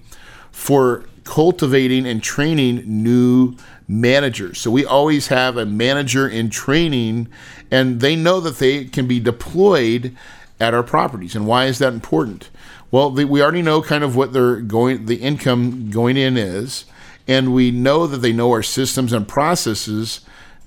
for 0.52 1.06
cultivating 1.30 2.08
and 2.08 2.24
training 2.24 2.82
new 2.86 3.56
managers. 3.88 4.60
So 4.60 4.72
we 4.72 4.84
always 4.84 5.28
have 5.28 5.58
a 5.58 5.66
manager 5.66 6.28
in 6.28 6.50
training, 6.50 7.28
and 7.70 8.02
they 8.02 8.16
know 8.16 8.40
that 8.40 8.58
they 8.58 8.86
can 8.86 9.08
be 9.08 9.20
deployed 9.20 10.18
at 10.60 10.74
our 10.74 10.82
properties. 10.82 11.36
And 11.36 11.46
why 11.46 11.66
is 11.66 11.78
that 11.78 11.94
important? 11.94 12.50
Well, 12.90 13.12
we 13.12 13.44
already 13.44 13.62
know 13.62 13.84
kind 13.84 14.04
of 14.04 14.16
what 14.16 14.34
they're 14.34 14.56
going, 14.56 15.06
the 15.06 15.18
income 15.18 15.92
going 15.92 16.18
in 16.18 16.36
is, 16.36 16.86
and 17.28 17.54
we 17.54 17.70
know 17.70 18.08
that 18.08 18.18
they 18.18 18.34
know 18.34 18.50
our 18.52 18.64
systems 18.64 19.14
and 19.14 19.28
processes, 19.28 20.22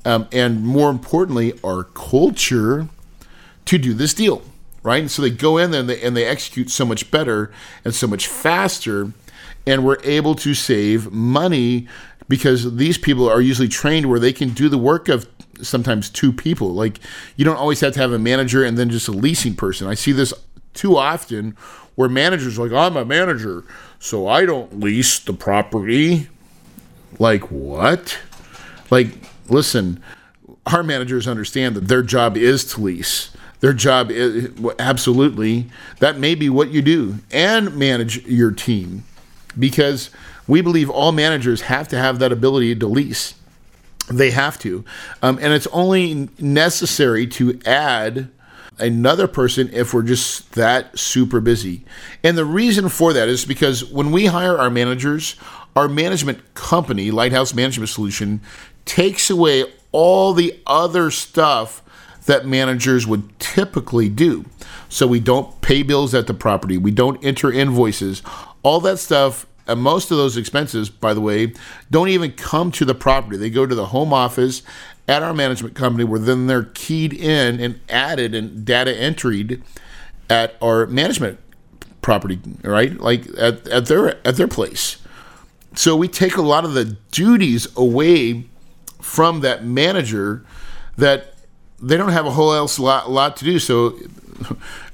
um, 0.05 0.29
and 0.31 0.63
more 0.63 0.91
importantly, 0.91 1.59
our 1.65 1.83
culture 1.83 2.87
to 3.65 3.79
do 3.79 3.95
this 3.95 4.15
deal, 4.15 4.43
right? 4.85 5.01
And 5.01 5.11
so 5.11 5.23
they 5.23 5.31
go 5.31 5.59
in 5.59 5.73
there 5.73 5.81
and 5.81 5.91
they, 5.91 6.01
and 6.01 6.17
they 6.17 6.25
execute 6.25 6.71
so 6.71 6.85
much 6.85 7.11
better 7.11 7.51
and 7.85 7.93
so 7.93 8.07
much 8.07 8.29
faster, 8.29 9.13
and 9.67 9.85
we're 9.85 10.01
able 10.05 10.35
to 10.37 10.55
save 10.55 11.13
money 11.13 11.87
because 12.29 12.77
these 12.77 12.99
people 12.99 13.29
are 13.29 13.41
usually 13.41 13.69
trained 13.69 14.07
where 14.07 14.21
they 14.21 14.33
can 14.33 14.51
do 14.51 14.69
the 14.69 14.79
work 14.79 15.09
of 15.09 15.29
sometimes 15.61 16.09
two 16.11 16.33
people. 16.33 16.73
Like 16.73 16.99
you 17.37 17.45
don't 17.45 17.57
always 17.57 17.81
have 17.81 17.95
to 17.95 18.01
have 18.01 18.13
a 18.13 18.19
manager 18.19 18.65
and 18.65 18.77
then 18.77 18.91
just 18.91 19.09
a 19.09 19.13
leasing 19.13 19.55
person. 19.55 19.87
I 19.87 19.95
see 19.95 20.13
this 20.13 20.33
too 20.75 20.97
often 20.97 21.57
where 21.95 22.09
managers 22.09 22.59
are 22.59 22.69
like, 22.69 22.73
I'm 22.73 22.97
a 22.97 23.05
manager, 23.05 23.65
so 23.99 24.27
I 24.27 24.47
don't 24.47 24.81
lease 24.81 25.19
the 25.19 25.35
property. 25.35 26.29
Like 27.19 27.51
what? 27.51 28.19
Like, 28.91 29.09
listen, 29.49 30.03
our 30.67 30.83
managers 30.83 31.29
understand 31.29 31.77
that 31.77 31.89
their 31.89 32.03
job 32.03 32.37
is 32.37 32.65
to 32.73 32.81
lease. 32.81 33.31
Their 33.61 33.73
job 33.73 34.11
is 34.11 34.51
absolutely 34.79 35.67
that 36.01 36.19
may 36.19 36.35
be 36.35 36.49
what 36.49 36.71
you 36.71 36.83
do 36.83 37.19
and 37.31 37.77
manage 37.77 38.27
your 38.27 38.51
team 38.51 39.05
because 39.59 40.11
we 40.47 40.61
believe 40.61 40.91
all 40.91 41.13
managers 41.13 41.63
have 41.63 41.89
to 41.89 41.99
have 41.99 42.19
that 42.19 42.33
ability 42.33 42.75
to 42.77 42.87
lease. 42.87 43.35
They 44.09 44.31
have 44.31 44.59
to. 44.61 44.85
Um, 45.23 45.39
and 45.41 45.53
it's 45.53 45.69
only 45.69 46.29
necessary 46.39 47.27
to 47.29 47.61
add 47.65 48.31
another 48.79 49.29
person 49.29 49.71
if 49.73 49.95
we're 49.95 50.03
just 50.03 50.53
that 50.53 50.99
super 50.99 51.41
busy. 51.41 51.85
And 52.25 52.37
the 52.37 52.45
reason 52.45 52.89
for 52.89 53.13
that 53.13 53.29
is 53.29 53.45
because 53.45 53.85
when 53.85 54.11
we 54.11 54.27
hire 54.27 54.59
our 54.59 54.71
managers, 54.71 55.37
our 55.77 55.89
management 55.89 56.55
company, 56.55 57.11
Lighthouse 57.11 57.55
Management 57.55 57.91
Solution, 57.91 58.41
takes 58.85 59.31
away 59.31 59.65
all 59.93 60.33
the 60.33 60.59
other 60.67 61.11
stuff 61.11 61.83
that 62.27 62.47
managers 62.47 63.07
would 63.07 63.39
typically 63.39 64.09
do. 64.09 64.45
So 64.89 65.07
we 65.07 65.21
don't 65.21 65.61
pay 65.61 65.83
bills 65.83 66.15
at 66.15 66.27
the 66.27 66.35
property, 66.35 66.77
we 66.79 66.91
don't 66.91 67.23
enter 67.25 67.53
invoices. 67.53 68.23
All 68.63 68.81
that 68.81 68.99
stuff 68.99 69.47
and 69.67 69.81
most 69.81 70.11
of 70.11 70.17
those 70.17 70.37
expenses, 70.37 70.91
by 70.91 71.15
the 71.15 71.21
way, 71.21 71.53
don't 71.91 72.09
even 72.09 72.33
come 72.33 72.73
to 72.73 72.85
the 72.85 72.95
property. 72.95 73.37
They 73.37 73.51
go 73.51 73.67
to 73.67 73.75
the 73.75 73.87
home 73.87 74.13
office 74.13 74.63
at 75.09 75.23
our 75.23 75.35
management 75.35 75.75
company 75.75 76.05
where 76.05 76.19
then 76.19 76.47
they're 76.47 76.65
keyed 76.75 77.13
in 77.13 77.61
and 77.61 77.81
added 77.89 78.35
and 78.35 78.65
data 78.65 78.97
entered 78.97 79.63
at 80.29 80.57
our 80.61 80.87
management 80.87 81.39
property, 82.01 82.41
right? 82.63 82.99
Like 82.99 83.27
at, 83.39 83.67
at 83.69 83.87
their 83.87 84.27
at 84.27 84.37
their 84.37 84.49
place. 84.49 84.99
So 85.75 85.97
we 85.97 86.09
take 86.09 86.37
a 86.37 86.43
lot 86.43 86.65
of 86.65 86.75
the 86.75 86.97
duties 87.11 87.67
away 87.77 88.45
from 89.01 89.41
that 89.41 89.65
manager 89.65 90.45
that 90.97 91.35
they 91.81 91.97
don't 91.97 92.11
have 92.11 92.27
a 92.27 92.31
whole 92.31 92.53
else 92.53 92.79
lot, 92.79 93.11
lot 93.11 93.37
to 93.39 93.45
do. 93.45 93.59
So 93.59 93.99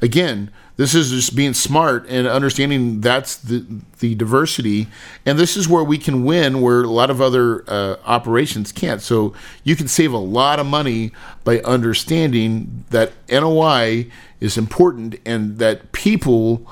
again, 0.00 0.50
this 0.78 0.94
is 0.94 1.10
just 1.10 1.34
being 1.34 1.54
smart 1.54 2.06
and 2.08 2.28
understanding 2.28 3.00
that's 3.00 3.34
the 3.34 3.66
the 3.98 4.14
diversity, 4.14 4.86
and 5.26 5.36
this 5.36 5.56
is 5.56 5.68
where 5.68 5.82
we 5.82 5.98
can 5.98 6.24
win 6.24 6.60
where 6.60 6.82
a 6.82 6.86
lot 6.86 7.10
of 7.10 7.20
other 7.20 7.64
uh, 7.68 7.96
operations 8.06 8.70
can't. 8.70 9.02
So 9.02 9.34
you 9.64 9.74
can 9.74 9.88
save 9.88 10.12
a 10.12 10.18
lot 10.18 10.60
of 10.60 10.66
money 10.66 11.10
by 11.42 11.58
understanding 11.62 12.84
that 12.90 13.12
NOI 13.28 14.06
is 14.38 14.56
important 14.56 15.16
and 15.26 15.58
that 15.58 15.90
people, 15.90 16.64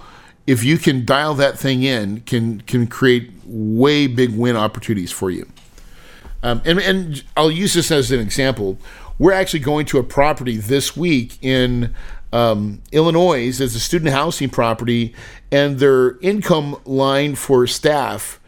if 0.46 0.62
you 0.62 0.78
can 0.78 1.04
dial 1.04 1.34
that 1.34 1.58
thing 1.58 1.82
in, 1.82 2.20
can 2.20 2.60
can 2.60 2.86
create 2.86 3.32
way 3.44 4.06
big 4.06 4.36
win 4.36 4.54
opportunities 4.56 5.10
for 5.10 5.30
you. 5.30 5.48
Um, 6.44 6.62
and, 6.64 6.78
and 6.78 7.25
I'll 7.36 7.50
use 7.50 7.75
this 7.75 7.90
as 7.90 8.12
an 8.12 8.20
example. 8.20 8.78
We're 9.18 9.32
actually 9.32 9.60
going 9.60 9.86
to 9.86 9.98
a 9.98 10.04
property 10.04 10.58
this 10.58 10.96
week 10.96 11.42
in 11.42 11.92
um, 12.32 12.82
Illinois 12.93 13.49
as 13.49 13.75
a 13.75 13.80
student 13.80 14.10
housing 14.10 14.50
property, 14.50 15.15
and 15.50 15.78
their 15.78 16.19
income 16.19 16.80
line 16.84 17.34
for 17.34 17.67
staff 17.67 18.41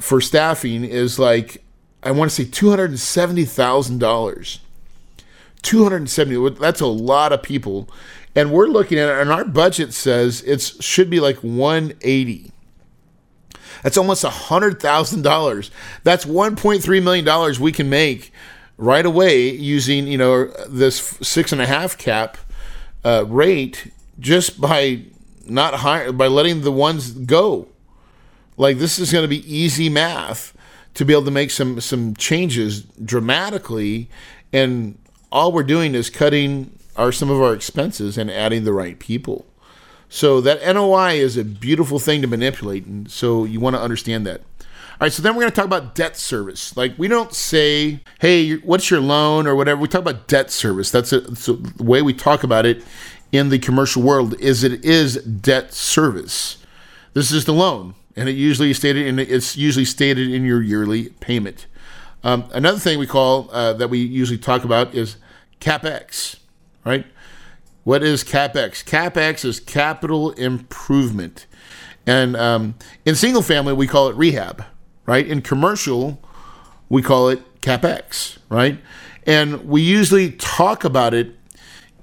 for 0.00 0.20
staffing 0.20 0.84
is 0.84 1.18
like 1.18 1.62
I 2.02 2.10
want 2.10 2.30
to 2.30 2.34
say 2.34 2.50
two 2.50 2.70
hundred 2.70 2.90
and 2.90 3.00
seventy 3.00 3.44
thousand 3.44 3.98
dollars. 3.98 4.60
Two 5.62 5.82
hundred 5.82 5.96
and 5.96 6.10
seventy. 6.10 6.50
That's 6.58 6.80
a 6.80 6.86
lot 6.86 7.32
of 7.32 7.42
people, 7.42 7.88
and 8.34 8.50
we're 8.50 8.66
looking 8.66 8.98
at 8.98 9.10
it, 9.10 9.20
and 9.20 9.30
our 9.30 9.44
budget 9.44 9.92
says 9.92 10.42
it 10.42 10.60
should 10.80 11.10
be 11.10 11.20
like 11.20 11.36
one 11.38 11.92
eighty. 12.00 12.52
That's 13.82 13.98
almost 13.98 14.24
hundred 14.24 14.80
thousand 14.80 15.22
dollars. 15.22 15.70
That's 16.02 16.24
one 16.24 16.56
point 16.56 16.82
three 16.82 17.00
million 17.00 17.24
dollars 17.24 17.60
we 17.60 17.72
can 17.72 17.90
make 17.90 18.32
right 18.78 19.04
away 19.04 19.50
using 19.50 20.06
you 20.06 20.16
know 20.16 20.46
this 20.68 20.98
six 21.20 21.52
and 21.52 21.60
a 21.60 21.66
half 21.66 21.98
cap 21.98 22.38
uh, 23.04 23.24
rate 23.26 23.92
just 24.18 24.60
by 24.60 25.02
not 25.46 25.74
hire 25.74 26.12
by 26.12 26.26
letting 26.26 26.62
the 26.62 26.72
ones 26.72 27.10
go. 27.12 27.68
Like 28.56 28.78
this 28.78 28.98
is 28.98 29.12
going 29.12 29.24
to 29.24 29.28
be 29.28 29.52
easy 29.52 29.88
math 29.88 30.56
to 30.94 31.04
be 31.04 31.12
able 31.12 31.24
to 31.24 31.30
make 31.30 31.50
some 31.50 31.80
some 31.80 32.14
changes 32.14 32.82
dramatically, 32.82 34.08
and 34.52 34.98
all 35.32 35.52
we're 35.52 35.62
doing 35.62 35.94
is 35.94 36.10
cutting 36.10 36.78
our 36.96 37.12
some 37.12 37.30
of 37.30 37.40
our 37.40 37.54
expenses 37.54 38.18
and 38.18 38.30
adding 38.30 38.64
the 38.64 38.72
right 38.72 38.98
people. 38.98 39.46
So 40.08 40.40
that 40.40 40.60
NOI 40.62 41.14
is 41.14 41.36
a 41.36 41.44
beautiful 41.44 41.98
thing 41.98 42.20
to 42.22 42.26
manipulate, 42.26 42.84
and 42.84 43.10
so 43.10 43.44
you 43.44 43.60
want 43.60 43.76
to 43.76 43.80
understand 43.80 44.26
that. 44.26 44.42
All 45.00 45.06
right, 45.06 45.12
so 45.14 45.22
then 45.22 45.34
we're 45.34 45.40
going 45.40 45.52
to 45.52 45.56
talk 45.56 45.64
about 45.64 45.94
debt 45.94 46.14
service. 46.14 46.76
Like 46.76 46.92
we 46.98 47.08
don't 47.08 47.32
say, 47.32 48.00
"Hey, 48.18 48.56
what's 48.56 48.90
your 48.90 49.00
loan?" 49.00 49.46
or 49.46 49.56
whatever. 49.56 49.80
We 49.80 49.88
talk 49.88 50.02
about 50.02 50.28
debt 50.28 50.50
service. 50.50 50.90
That's, 50.90 51.10
a, 51.14 51.20
that's 51.20 51.48
a, 51.48 51.54
the 51.54 51.82
way 51.82 52.02
we 52.02 52.12
talk 52.12 52.44
about 52.44 52.66
it 52.66 52.84
in 53.32 53.48
the 53.48 53.58
commercial 53.58 54.02
world. 54.02 54.38
Is 54.38 54.62
it 54.62 54.84
is 54.84 55.16
debt 55.22 55.72
service? 55.72 56.58
This 57.14 57.32
is 57.32 57.46
the 57.46 57.54
loan, 57.54 57.94
and 58.14 58.28
it 58.28 58.32
usually 58.32 58.74
stated 58.74 59.06
in 59.06 59.18
it's 59.18 59.56
usually 59.56 59.86
stated 59.86 60.30
in 60.30 60.44
your 60.44 60.60
yearly 60.60 61.08
payment. 61.20 61.66
Um, 62.22 62.50
another 62.52 62.78
thing 62.78 62.98
we 62.98 63.06
call 63.06 63.48
uh, 63.52 63.72
that 63.72 63.88
we 63.88 64.00
usually 64.00 64.36
talk 64.36 64.64
about 64.64 64.94
is 64.94 65.16
capex. 65.62 66.40
Right? 66.84 67.06
What 67.84 68.02
is 68.02 68.22
capex? 68.22 68.84
Capex 68.84 69.46
is 69.46 69.60
capital 69.60 70.32
improvement, 70.32 71.46
and 72.06 72.36
um, 72.36 72.74
in 73.06 73.14
single 73.14 73.40
family 73.40 73.72
we 73.72 73.86
call 73.86 74.08
it 74.08 74.16
rehab 74.16 74.62
right? 75.10 75.26
In 75.26 75.42
commercial, 75.42 76.22
we 76.88 77.02
call 77.02 77.28
it 77.28 77.60
capex, 77.62 78.38
right? 78.48 78.78
And 79.26 79.68
we 79.68 79.82
usually 79.82 80.30
talk 80.30 80.84
about 80.84 81.14
it 81.14 81.34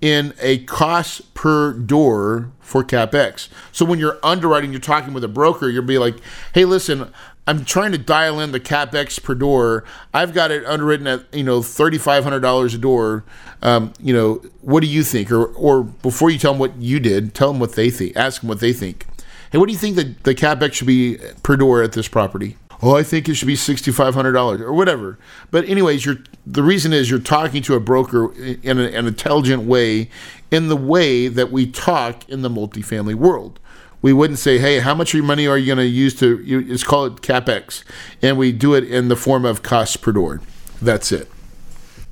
in 0.02 0.34
a 0.42 0.58
cost 0.66 1.34
per 1.34 1.72
door 1.72 2.52
for 2.60 2.84
capex. 2.84 3.48
So 3.72 3.86
when 3.86 3.98
you're 3.98 4.20
underwriting, 4.24 4.72
you're 4.72 4.82
talking 4.82 5.14
with 5.14 5.24
a 5.24 5.30
broker, 5.30 5.70
you'll 5.70 5.86
be 5.86 5.98
like, 5.98 6.18
"Hey, 6.54 6.66
listen, 6.66 7.14
I'm 7.48 7.64
trying 7.64 7.94
to 7.94 7.98
dial 7.98 8.42
in 8.42 8.52
the 8.52 8.60
capex 8.60 9.24
per 9.24 9.36
door. 9.36 9.86
I've 10.14 10.34
got 10.34 10.52
it 10.52 10.66
underwritten 10.66 11.08
at 11.08 11.34
you 11.34 11.46
know 11.46 11.62
thirty 11.64 11.98
five 11.98 12.26
hundred 12.26 12.42
dollars 12.42 12.74
a 12.74 12.78
door. 12.78 13.24
Um, 13.62 13.94
you 14.02 14.14
know, 14.14 14.42
what 14.60 14.82
do 14.82 14.88
you 14.88 15.04
think? 15.04 15.32
Or 15.32 15.46
or 15.54 15.84
before 15.84 16.30
you 16.30 16.38
tell 16.38 16.52
them 16.52 16.60
what 16.60 16.76
you 16.76 17.00
did, 17.00 17.34
tell 17.34 17.54
them 17.54 17.62
what 17.62 17.76
they 17.76 17.90
think. 17.90 18.18
Ask 18.18 18.42
them 18.42 18.50
what 18.50 18.60
they 18.60 18.74
think. 18.74 19.06
Hey, 19.50 19.60
what 19.60 19.68
do 19.68 19.72
you 19.72 19.80
think 19.80 19.96
that 19.96 20.26
the 20.26 20.36
capex 20.36 20.74
should 20.74 20.88
be 20.88 21.20
per 21.42 21.56
door 21.56 21.82
at 21.82 21.94
this 21.94 22.10
property? 22.10 22.58
Oh, 22.82 22.96
I 22.96 23.04
think 23.04 23.28
it 23.28 23.36
should 23.36 23.48
be 23.48 23.56
$6,500 23.56 24.60
or 24.60 24.74
whatever. 24.74 25.18
But 25.52 25.68
anyways, 25.68 26.06
you're, 26.06 26.18
the 26.46 26.64
reason 26.64 26.94
is 26.94 27.10
you're 27.10 27.20
talking 27.20 27.62
to 27.64 27.76
a 27.76 27.80
broker 27.80 28.34
in 28.34 28.80
an 28.80 29.08
intelligent 29.08 29.64
way, 29.64 30.10
in 30.52 30.68
the 30.68 30.76
way 30.76 31.28
that 31.28 31.52
we 31.52 31.70
talk 31.70 32.28
in 32.30 32.42
the 32.42 32.50
multifamily 32.50 33.16
world. 33.16 33.60
We 34.02 34.14
wouldn't 34.14 34.40
say, 34.40 34.60
hey, 34.60 34.80
how 34.80 34.94
much 34.94 35.16
money 35.16 35.48
are 35.48 35.58
you 35.58 35.66
going 35.66 35.80
to 35.80 35.86
use 35.86 36.14
to, 36.20 36.38
you, 36.44 36.60
it's 36.60 36.84
called 36.84 37.22
CapEx. 37.22 37.84
And 38.22 38.38
we 38.38 38.52
do 38.52 38.76
it 38.76 38.84
in 38.84 39.08
the 39.08 39.16
form 39.16 39.44
of 39.44 39.64
cost 39.64 40.02
per 40.02 40.12
door. 40.12 40.42
That's 40.82 41.12
it. 41.12 41.30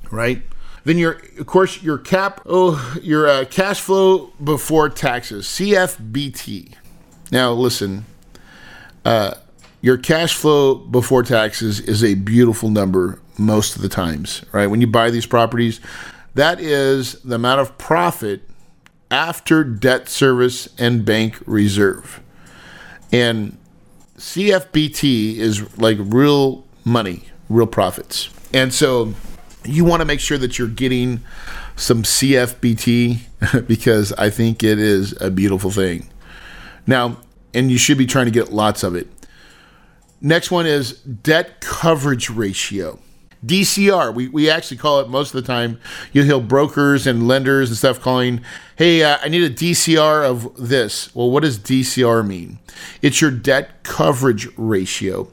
Right? 0.09 0.41
Then 0.83 0.97
your, 0.97 1.21
of 1.39 1.45
course, 1.45 1.81
your 1.81 1.97
cap, 1.97 2.41
oh, 2.45 2.95
your 3.01 3.27
uh, 3.27 3.45
cash 3.45 3.81
flow 3.81 4.33
before 4.43 4.89
taxes, 4.89 5.45
CFBT. 5.45 6.73
Now, 7.31 7.53
listen, 7.53 8.05
uh, 9.03 9.35
your 9.85 9.97
cash 9.99 10.35
flow 10.35 10.73
before 10.73 11.21
taxes 11.21 11.79
is 11.79 12.03
a 12.03 12.15
beautiful 12.15 12.71
number 12.71 13.19
most 13.37 13.75
of 13.75 13.83
the 13.83 13.87
times, 13.87 14.43
right? 14.51 14.65
When 14.65 14.81
you 14.81 14.87
buy 14.87 15.11
these 15.11 15.27
properties, 15.27 15.79
that 16.33 16.59
is 16.59 17.21
the 17.21 17.35
amount 17.35 17.61
of 17.61 17.77
profit 17.77 18.41
after 19.11 19.63
debt 19.63 20.09
service 20.09 20.67
and 20.79 21.05
bank 21.05 21.37
reserve. 21.45 22.19
And 23.11 23.59
CFBT 24.17 25.35
is 25.35 25.77
like 25.77 25.99
real 25.99 26.65
money, 26.83 27.25
real 27.47 27.67
profits. 27.67 28.31
And 28.55 28.73
so 28.73 29.13
you 29.65 29.85
want 29.85 30.01
to 30.01 30.05
make 30.05 30.19
sure 30.19 30.39
that 30.39 30.57
you're 30.57 30.67
getting 30.67 31.21
some 31.75 32.01
CFBT 32.01 33.67
because 33.67 34.13
I 34.13 34.31
think 34.31 34.63
it 34.63 34.79
is 34.79 35.13
a 35.21 35.29
beautiful 35.29 35.69
thing. 35.69 36.09
Now, 36.87 37.17
and 37.53 37.69
you 37.71 37.77
should 37.77 37.99
be 37.99 38.07
trying 38.07 38.25
to 38.25 38.31
get 38.31 38.51
lots 38.51 38.81
of 38.81 38.95
it. 38.95 39.07
Next 40.21 40.51
one 40.51 40.65
is 40.65 40.93
debt 41.01 41.61
coverage 41.61 42.29
ratio. 42.29 42.99
DCR, 43.45 44.13
we, 44.13 44.27
we 44.27 44.49
actually 44.49 44.77
call 44.77 44.99
it 44.99 45.09
most 45.09 45.33
of 45.33 45.41
the 45.41 45.47
time. 45.47 45.79
You'll 46.11 46.25
hear 46.25 46.39
brokers 46.39 47.05
and 47.05 47.27
lenders 47.27 47.69
and 47.69 47.77
stuff 47.77 48.01
calling, 48.01 48.41
hey, 48.75 49.03
uh, 49.03 49.19
I 49.21 49.29
need 49.29 49.43
a 49.43 49.53
DCR 49.53 50.23
of 50.23 50.55
this. 50.57 51.13
Well, 51.13 51.29
what 51.29 51.43
does 51.43 51.59
DCR 51.59 52.25
mean? 52.25 52.57
It's 53.01 53.21
your 53.21 53.31
debt 53.31 53.83
coverage 53.83 54.47
ratio. 54.57 55.27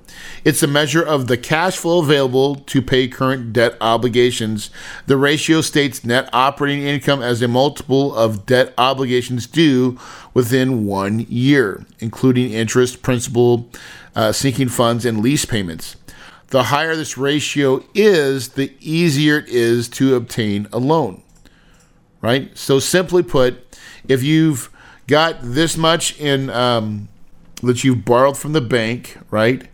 It's 0.45 0.63
a 0.63 0.67
measure 0.67 1.03
of 1.03 1.27
the 1.27 1.39
cash 1.39 1.77
flow 1.77 2.03
available 2.03 2.57
to 2.57 2.83
pay 2.83 3.09
current 3.09 3.53
debt 3.53 3.77
obligations. 3.81 4.71
The 5.07 5.17
ratio 5.17 5.61
states 5.61 6.05
net 6.05 6.29
operating 6.33 6.83
income 6.85 7.23
as 7.23 7.41
a 7.41 7.49
multiple 7.49 8.15
of 8.15 8.47
debt 8.47 8.75
obligations 8.77 9.47
due 9.47 9.99
within 10.35 10.87
one 10.87 11.21
year, 11.21 11.87
including 11.99 12.53
interest, 12.53 13.03
principal, 13.03 13.69
uh, 14.15 14.33
sinking 14.33 14.69
funds, 14.69 15.05
and 15.05 15.21
lease 15.21 15.45
payments 15.45 15.97
the 16.53 16.65
higher 16.65 16.95
this 16.95 17.17
ratio 17.17 17.83
is, 17.95 18.51
the 18.51 18.75
easier 18.79 19.39
it 19.39 19.49
is 19.49 19.89
to 19.89 20.15
obtain 20.15 20.69
a 20.71 20.79
loan. 20.79 21.23
Right? 22.21 22.57
So, 22.57 22.79
simply 22.79 23.23
put, 23.23 23.79
if 24.07 24.23
you've 24.23 24.71
got 25.07 25.39
this 25.41 25.79
much 25.79 26.21
in 26.21 26.51
um, 26.51 27.09
that 27.63 27.83
you've 27.83 28.05
borrowed 28.05 28.37
from 28.37 28.53
the 28.53 28.61
bank, 28.61 29.17
right? 29.31 29.67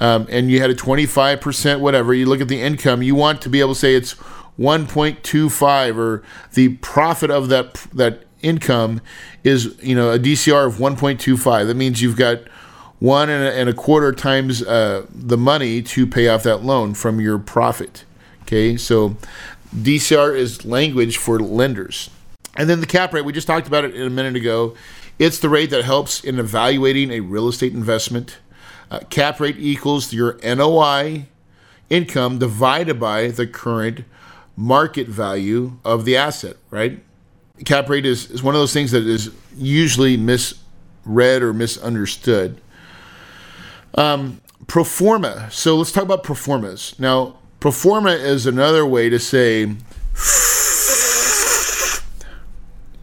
Um, 0.00 0.26
and 0.28 0.50
you 0.50 0.60
had 0.60 0.68
a 0.68 0.74
25%, 0.74 1.80
whatever, 1.80 2.12
you 2.12 2.26
look 2.26 2.42
at 2.42 2.48
the 2.48 2.60
income, 2.60 3.02
you 3.02 3.14
want 3.14 3.40
to 3.42 3.48
be 3.48 3.60
able 3.60 3.72
to 3.72 3.80
say 3.80 3.94
it's 3.94 4.14
1.25 4.58 5.96
or 5.96 6.22
the 6.52 6.76
profit 6.76 7.30
of 7.30 7.48
that 7.48 7.74
that 7.94 8.24
income 8.42 9.00
is, 9.44 9.76
you 9.82 9.94
know, 9.94 10.10
a 10.10 10.18
DCR 10.18 10.66
of 10.66 10.74
1.25. 10.74 11.66
That 11.66 11.74
means 11.74 12.02
you've 12.02 12.16
got 12.16 12.40
one 13.02 13.28
and 13.28 13.42
a, 13.42 13.52
and 13.52 13.68
a 13.68 13.72
quarter 13.72 14.12
times 14.12 14.62
uh, 14.62 15.04
the 15.12 15.36
money 15.36 15.82
to 15.82 16.06
pay 16.06 16.28
off 16.28 16.44
that 16.44 16.62
loan 16.62 16.94
from 16.94 17.20
your 17.20 17.36
profit. 17.36 18.04
Okay, 18.42 18.76
so 18.76 19.16
DCR 19.74 20.36
is 20.36 20.64
language 20.64 21.16
for 21.16 21.40
lenders. 21.40 22.10
And 22.56 22.70
then 22.70 22.78
the 22.80 22.86
cap 22.86 23.12
rate, 23.12 23.24
we 23.24 23.32
just 23.32 23.48
talked 23.48 23.66
about 23.66 23.84
it 23.84 24.00
a 24.00 24.08
minute 24.08 24.36
ago. 24.36 24.76
It's 25.18 25.40
the 25.40 25.48
rate 25.48 25.70
that 25.70 25.84
helps 25.84 26.22
in 26.22 26.38
evaluating 26.38 27.10
a 27.10 27.20
real 27.20 27.48
estate 27.48 27.72
investment. 27.72 28.38
Uh, 28.88 29.00
cap 29.10 29.40
rate 29.40 29.56
equals 29.58 30.12
your 30.12 30.38
NOI 30.44 31.26
income 31.90 32.38
divided 32.38 33.00
by 33.00 33.28
the 33.28 33.48
current 33.48 34.04
market 34.56 35.08
value 35.08 35.78
of 35.84 36.04
the 36.04 36.16
asset, 36.16 36.56
right? 36.70 37.02
Cap 37.64 37.88
rate 37.88 38.06
is, 38.06 38.30
is 38.30 38.44
one 38.44 38.54
of 38.54 38.60
those 38.60 38.72
things 38.72 38.92
that 38.92 39.04
is 39.04 39.32
usually 39.56 40.16
misread 40.16 41.42
or 41.42 41.52
misunderstood. 41.52 42.60
Um, 43.94 44.40
pro 44.66 44.84
forma. 44.84 45.50
So 45.50 45.76
let's 45.76 45.92
talk 45.92 46.04
about 46.04 46.22
pro 46.22 46.34
formas. 46.34 46.98
Now, 46.98 47.36
pro 47.60 47.70
forma 47.70 48.10
is 48.10 48.46
another 48.46 48.86
way 48.86 49.08
to 49.10 49.18
say, 49.18 49.74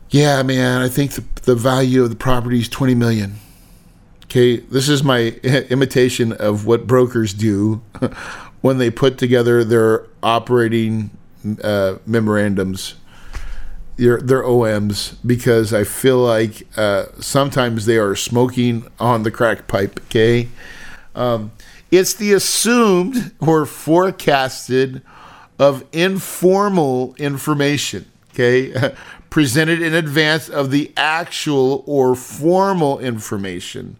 yeah, 0.09 0.41
man, 0.41 0.81
I 0.81 0.89
think 0.89 1.11
the, 1.11 1.23
the 1.43 1.55
value 1.55 2.03
of 2.03 2.09
the 2.09 2.15
property 2.15 2.59
is 2.59 2.69
20 2.69 2.95
million. 2.95 3.35
Okay, 4.25 4.57
this 4.57 4.89
is 4.89 5.03
my 5.03 5.27
imitation 5.43 6.33
of 6.33 6.65
what 6.65 6.87
brokers 6.87 7.33
do 7.33 7.81
when 8.61 8.77
they 8.77 8.89
put 8.89 9.17
together 9.17 9.63
their 9.63 10.05
operating 10.21 11.09
uh, 11.63 11.95
memorandums, 12.05 12.95
their, 13.97 14.19
their 14.19 14.43
OMs, 14.43 15.15
because 15.25 15.73
I 15.73 15.83
feel 15.83 16.17
like 16.17 16.67
uh, 16.77 17.05
sometimes 17.19 17.85
they 17.85 17.97
are 17.97 18.15
smoking 18.15 18.87
on 18.99 19.23
the 19.23 19.31
crack 19.31 19.67
pipe. 19.67 19.99
Okay, 20.05 20.47
um, 21.19 21.51
it's 21.91 22.13
the 22.13 22.33
assumed 22.33 23.33
or 23.39 23.65
forecasted 23.65 25.01
of 25.59 25.83
informal 25.91 27.13
information, 27.15 28.09
okay, 28.31 28.95
presented 29.29 29.81
in 29.81 29.93
advance 29.93 30.47
of 30.49 30.71
the 30.71 30.91
actual 30.95 31.83
or 31.85 32.15
formal 32.15 32.99
information. 32.99 33.97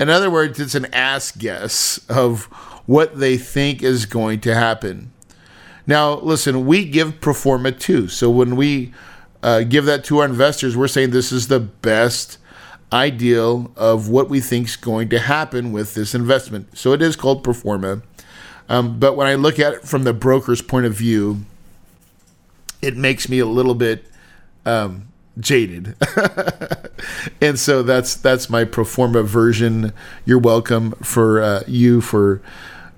In 0.00 0.10
other 0.10 0.30
words, 0.30 0.58
it's 0.58 0.74
an 0.74 0.86
ass 0.86 1.30
guess 1.30 2.00
of 2.08 2.44
what 2.86 3.18
they 3.18 3.36
think 3.36 3.82
is 3.82 4.04
going 4.04 4.40
to 4.40 4.54
happen. 4.54 5.12
Now, 5.86 6.14
listen, 6.14 6.66
we 6.66 6.84
give 6.84 7.20
Performa 7.20 7.36
forma 7.36 7.72
too. 7.72 8.08
So 8.08 8.30
when 8.30 8.56
we 8.56 8.92
uh, 9.42 9.62
give 9.62 9.84
that 9.84 10.04
to 10.04 10.18
our 10.18 10.24
investors, 10.24 10.76
we're 10.76 10.88
saying 10.88 11.10
this 11.10 11.30
is 11.30 11.48
the 11.48 11.60
best 11.60 12.38
ideal 12.92 13.70
of 13.76 14.08
what 14.08 14.28
we 14.28 14.40
think 14.40 14.68
is 14.68 14.76
going 14.76 15.08
to 15.10 15.18
happen 15.18 15.72
with 15.72 15.94
this 15.94 16.14
investment. 16.14 16.76
So 16.76 16.92
it 16.92 17.02
is 17.02 17.16
called 17.16 17.44
Performa. 17.44 18.02
Um, 18.68 18.98
but 18.98 19.16
when 19.16 19.26
I 19.26 19.34
look 19.34 19.58
at 19.58 19.74
it 19.74 19.82
from 19.82 20.04
the 20.04 20.12
broker's 20.12 20.62
point 20.62 20.86
of 20.86 20.94
view, 20.94 21.44
it 22.82 22.96
makes 22.96 23.28
me 23.28 23.38
a 23.38 23.46
little 23.46 23.74
bit 23.74 24.04
um, 24.66 25.08
jaded. 25.40 25.96
and 27.40 27.58
so 27.58 27.82
that's 27.82 28.14
that's 28.14 28.50
my 28.50 28.64
pro 28.64 28.84
forma 28.84 29.22
version. 29.22 29.92
You're 30.24 30.38
welcome 30.38 30.92
for 31.02 31.42
uh, 31.42 31.62
you 31.66 32.00
for 32.00 32.42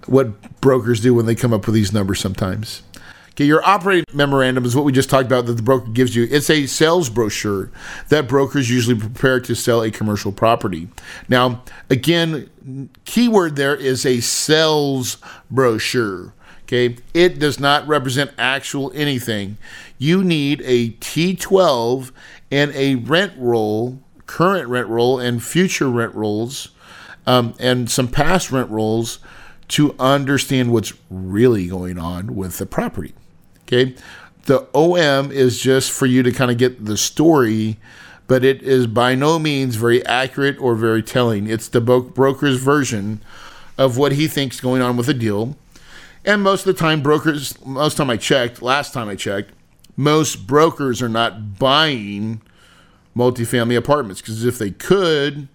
what 0.06 0.60
brokers 0.60 1.00
do 1.00 1.14
when 1.14 1.26
they 1.26 1.34
come 1.34 1.52
up 1.52 1.66
with 1.66 1.74
these 1.74 1.92
numbers 1.92 2.20
sometimes. 2.20 2.82
Okay, 3.30 3.44
your 3.44 3.66
operating 3.66 4.04
memorandum 4.12 4.64
is 4.64 4.74
what 4.74 4.84
we 4.84 4.92
just 4.92 5.08
talked 5.08 5.26
about 5.26 5.46
that 5.46 5.54
the 5.54 5.62
broker 5.62 5.88
gives 5.90 6.16
you. 6.16 6.26
It's 6.30 6.50
a 6.50 6.66
sales 6.66 7.08
brochure 7.08 7.70
that 8.08 8.28
brokers 8.28 8.68
usually 8.68 8.98
prepare 8.98 9.40
to 9.40 9.54
sell 9.54 9.82
a 9.82 9.90
commercial 9.90 10.32
property. 10.32 10.88
Now, 11.28 11.62
again, 11.88 12.90
keyword 13.04 13.56
there 13.56 13.76
is 13.76 14.04
a 14.04 14.20
sales 14.20 15.18
brochure. 15.50 16.34
Okay, 16.62 16.96
it 17.14 17.38
does 17.40 17.58
not 17.58 17.86
represent 17.88 18.30
actual 18.38 18.92
anything. 18.94 19.58
You 19.98 20.22
need 20.22 20.62
a 20.64 20.90
T12 20.90 22.12
and 22.50 22.72
a 22.74 22.96
rent 22.96 23.32
roll, 23.36 23.98
current 24.26 24.68
rent 24.68 24.86
roll, 24.86 25.18
and 25.18 25.42
future 25.42 25.88
rent 25.88 26.14
rolls, 26.14 26.68
um, 27.26 27.54
and 27.58 27.90
some 27.90 28.06
past 28.06 28.52
rent 28.52 28.70
rolls 28.70 29.18
to 29.70 29.94
understand 29.98 30.72
what's 30.72 30.92
really 31.08 31.66
going 31.66 31.98
on 31.98 32.34
with 32.34 32.58
the 32.58 32.66
property. 32.66 33.14
Okay. 33.62 33.94
The 34.44 34.66
OM 34.74 35.30
is 35.30 35.60
just 35.60 35.92
for 35.92 36.06
you 36.06 36.22
to 36.22 36.32
kind 36.32 36.50
of 36.50 36.58
get 36.58 36.84
the 36.84 36.96
story, 36.96 37.78
but 38.26 38.44
it 38.44 38.62
is 38.62 38.86
by 38.86 39.14
no 39.14 39.38
means 39.38 39.76
very 39.76 40.04
accurate 40.06 40.58
or 40.60 40.74
very 40.74 41.02
telling. 41.02 41.46
It's 41.46 41.68
the 41.68 41.80
broker's 41.80 42.56
version 42.56 43.20
of 43.78 43.96
what 43.96 44.12
he 44.12 44.26
thinks 44.26 44.60
going 44.60 44.82
on 44.82 44.96
with 44.96 45.08
a 45.08 45.14
deal. 45.14 45.56
And 46.24 46.42
most 46.42 46.66
of 46.66 46.74
the 46.74 46.80
time, 46.80 47.02
brokers, 47.02 47.64
most 47.64 47.96
time 47.96 48.10
I 48.10 48.16
checked, 48.16 48.60
last 48.60 48.92
time 48.92 49.08
I 49.08 49.14
checked, 49.14 49.52
most 49.96 50.46
brokers 50.46 51.00
are 51.00 51.08
not 51.08 51.58
buying 51.58 52.42
multifamily 53.16 53.76
apartments 53.76 54.20
because 54.20 54.44
if 54.44 54.58
they 54.58 54.70
could, 54.70 55.48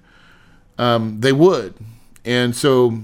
um, 0.77 1.19
they 1.21 1.31
would. 1.31 1.75
And 2.23 2.55
so, 2.55 3.01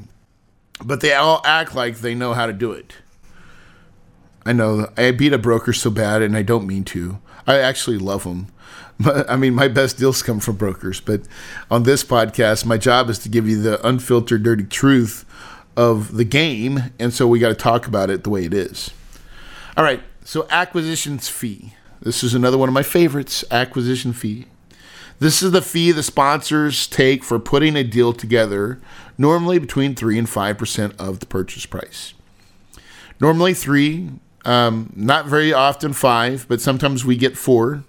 but 0.83 1.01
they 1.01 1.13
all 1.13 1.41
act 1.45 1.75
like 1.75 1.97
they 1.97 2.15
know 2.15 2.33
how 2.33 2.45
to 2.45 2.53
do 2.53 2.71
it. 2.71 2.95
I 4.45 4.53
know 4.53 4.89
I 4.97 5.11
beat 5.11 5.33
a 5.33 5.37
broker 5.37 5.73
so 5.73 5.89
bad, 5.89 6.21
and 6.21 6.35
I 6.35 6.41
don't 6.41 6.65
mean 6.65 6.83
to. 6.85 7.19
I 7.45 7.59
actually 7.59 7.97
love 7.97 8.23
them. 8.23 8.47
I 9.27 9.35
mean, 9.35 9.53
my 9.53 9.67
best 9.67 9.97
deals 9.97 10.23
come 10.23 10.39
from 10.39 10.55
brokers, 10.55 10.99
but 10.99 11.21
on 11.69 11.83
this 11.83 12.03
podcast, 12.03 12.65
my 12.65 12.77
job 12.77 13.09
is 13.09 13.19
to 13.19 13.29
give 13.29 13.47
you 13.47 13.61
the 13.61 13.85
unfiltered, 13.85 14.43
dirty 14.43 14.63
truth 14.63 15.25
of 15.77 16.15
the 16.15 16.25
game, 16.25 16.91
and 16.99 17.13
so 17.13 17.27
we 17.27 17.39
got 17.39 17.49
to 17.49 17.55
talk 17.55 17.87
about 17.87 18.09
it 18.09 18.23
the 18.23 18.29
way 18.29 18.45
it 18.45 18.53
is. 18.53 18.91
All 19.77 19.83
right, 19.83 20.01
so 20.23 20.47
acquisitions 20.49 21.29
fee. 21.29 21.73
This 22.01 22.23
is 22.23 22.33
another 22.33 22.57
one 22.57 22.67
of 22.67 22.73
my 22.73 22.83
favorites 22.83 23.45
acquisition 23.51 24.11
fee. 24.11 24.47
This 25.21 25.41
is 25.41 25.51
the 25.51 25.61
fee 25.61 25.93
the 25.93 26.03
sponsors 26.03 26.87
take 26.87 27.23
for 27.23 27.39
putting 27.39 27.77
a 27.77 27.83
deal 27.83 28.11
together, 28.11 28.79
normally 29.17 29.59
between 29.59 29.95
3 29.95 30.17
and 30.17 30.27
5% 30.27 30.99
of 30.99 31.19
the 31.19 31.25
purchase 31.25 31.65
price. 31.65 32.13
Normally 33.19 33.53
3 33.53 34.09
um, 34.45 34.91
not 34.95 35.27
very 35.27 35.53
often 35.53 35.93
five, 35.93 36.45
but 36.47 36.61
sometimes 36.61 37.05
we 37.05 37.15
get 37.15 37.37
four, 37.37 37.83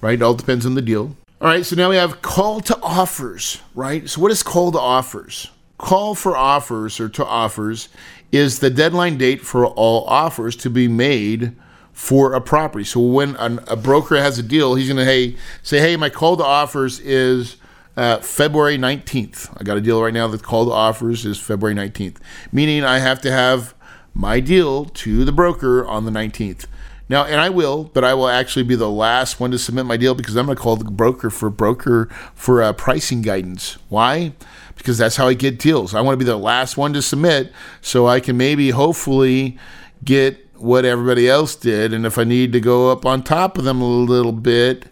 right? 0.00 0.20
All 0.20 0.34
depends 0.34 0.66
on 0.66 0.74
the 0.74 0.82
deal. 0.82 1.16
All 1.40 1.48
right, 1.48 1.64
so 1.64 1.76
now 1.76 1.90
we 1.90 1.96
have 1.96 2.22
call 2.22 2.60
to 2.62 2.78
offers, 2.80 3.60
right? 3.74 4.08
So, 4.08 4.20
what 4.20 4.30
is 4.30 4.42
call 4.42 4.72
to 4.72 4.78
offers? 4.78 5.50
Call 5.78 6.14
for 6.14 6.36
offers 6.36 7.00
or 7.00 7.08
to 7.10 7.24
offers 7.24 7.88
is 8.32 8.60
the 8.60 8.70
deadline 8.70 9.18
date 9.18 9.42
for 9.42 9.66
all 9.66 10.04
offers 10.06 10.56
to 10.56 10.70
be 10.70 10.88
made 10.88 11.54
for 11.94 12.34
a 12.34 12.40
property. 12.40 12.84
So, 12.84 13.00
when 13.00 13.36
an, 13.36 13.60
a 13.66 13.76
broker 13.76 14.16
has 14.16 14.38
a 14.38 14.42
deal, 14.42 14.74
he's 14.74 14.88
going 14.88 14.98
to 14.98 15.04
hey, 15.04 15.36
say, 15.62 15.78
hey, 15.78 15.96
my 15.96 16.10
call 16.10 16.36
to 16.36 16.44
offers 16.44 17.00
is 17.00 17.56
uh, 17.96 18.18
February 18.18 18.76
19th. 18.76 19.56
I 19.58 19.64
got 19.64 19.76
a 19.76 19.80
deal 19.80 20.02
right 20.02 20.12
now 20.12 20.28
that 20.28 20.42
call 20.42 20.66
to 20.66 20.72
offers 20.72 21.24
is 21.24 21.38
February 21.38 21.74
19th, 21.74 22.16
meaning 22.52 22.84
I 22.84 22.98
have 22.98 23.20
to 23.22 23.30
have 23.30 23.74
my 24.12 24.40
deal 24.40 24.84
to 24.86 25.24
the 25.24 25.32
broker 25.32 25.86
on 25.86 26.04
the 26.04 26.10
19th. 26.10 26.66
Now, 27.08 27.24
and 27.24 27.38
I 27.38 27.50
will, 27.50 27.84
but 27.84 28.02
I 28.02 28.14
will 28.14 28.28
actually 28.28 28.62
be 28.62 28.76
the 28.76 28.90
last 28.90 29.38
one 29.38 29.50
to 29.50 29.58
submit 29.58 29.84
my 29.84 29.96
deal 29.96 30.14
because 30.14 30.36
I'm 30.36 30.46
going 30.46 30.56
to 30.56 30.62
call 30.62 30.76
the 30.76 30.84
broker 30.84 31.28
for 31.28 31.50
broker 31.50 32.08
for 32.34 32.62
uh, 32.62 32.72
pricing 32.72 33.20
guidance. 33.20 33.76
Why? 33.88 34.32
Because 34.76 34.96
that's 34.96 35.16
how 35.16 35.28
I 35.28 35.34
get 35.34 35.58
deals. 35.58 35.94
I 35.94 36.00
want 36.00 36.14
to 36.14 36.24
be 36.24 36.28
the 36.28 36.36
last 36.36 36.76
one 36.76 36.94
to 36.94 37.02
submit 37.02 37.52
so 37.82 38.06
I 38.06 38.20
can 38.20 38.38
maybe, 38.38 38.70
hopefully, 38.70 39.58
get 40.02 40.43
what 40.56 40.84
everybody 40.84 41.28
else 41.28 41.54
did. 41.54 41.92
And 41.92 42.06
if 42.06 42.18
I 42.18 42.24
need 42.24 42.52
to 42.52 42.60
go 42.60 42.90
up 42.90 43.04
on 43.04 43.22
top 43.22 43.58
of 43.58 43.64
them 43.64 43.80
a 43.80 43.88
little 43.88 44.32
bit, 44.32 44.86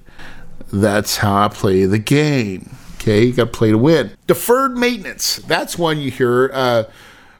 that's 0.72 1.18
how 1.18 1.44
I 1.44 1.48
play 1.48 1.85
the 1.85 1.98
game. 1.98 2.77
Okay, 2.96 3.25
you 3.25 3.33
got 3.33 3.46
to 3.46 3.51
play 3.51 3.70
to 3.70 3.79
win. 3.79 4.12
Deferred 4.27 4.77
maintenance. 4.77 5.37
That's 5.37 5.77
one 5.77 5.98
you 5.98 6.11
hear. 6.11 6.51
Uh, 6.53 6.85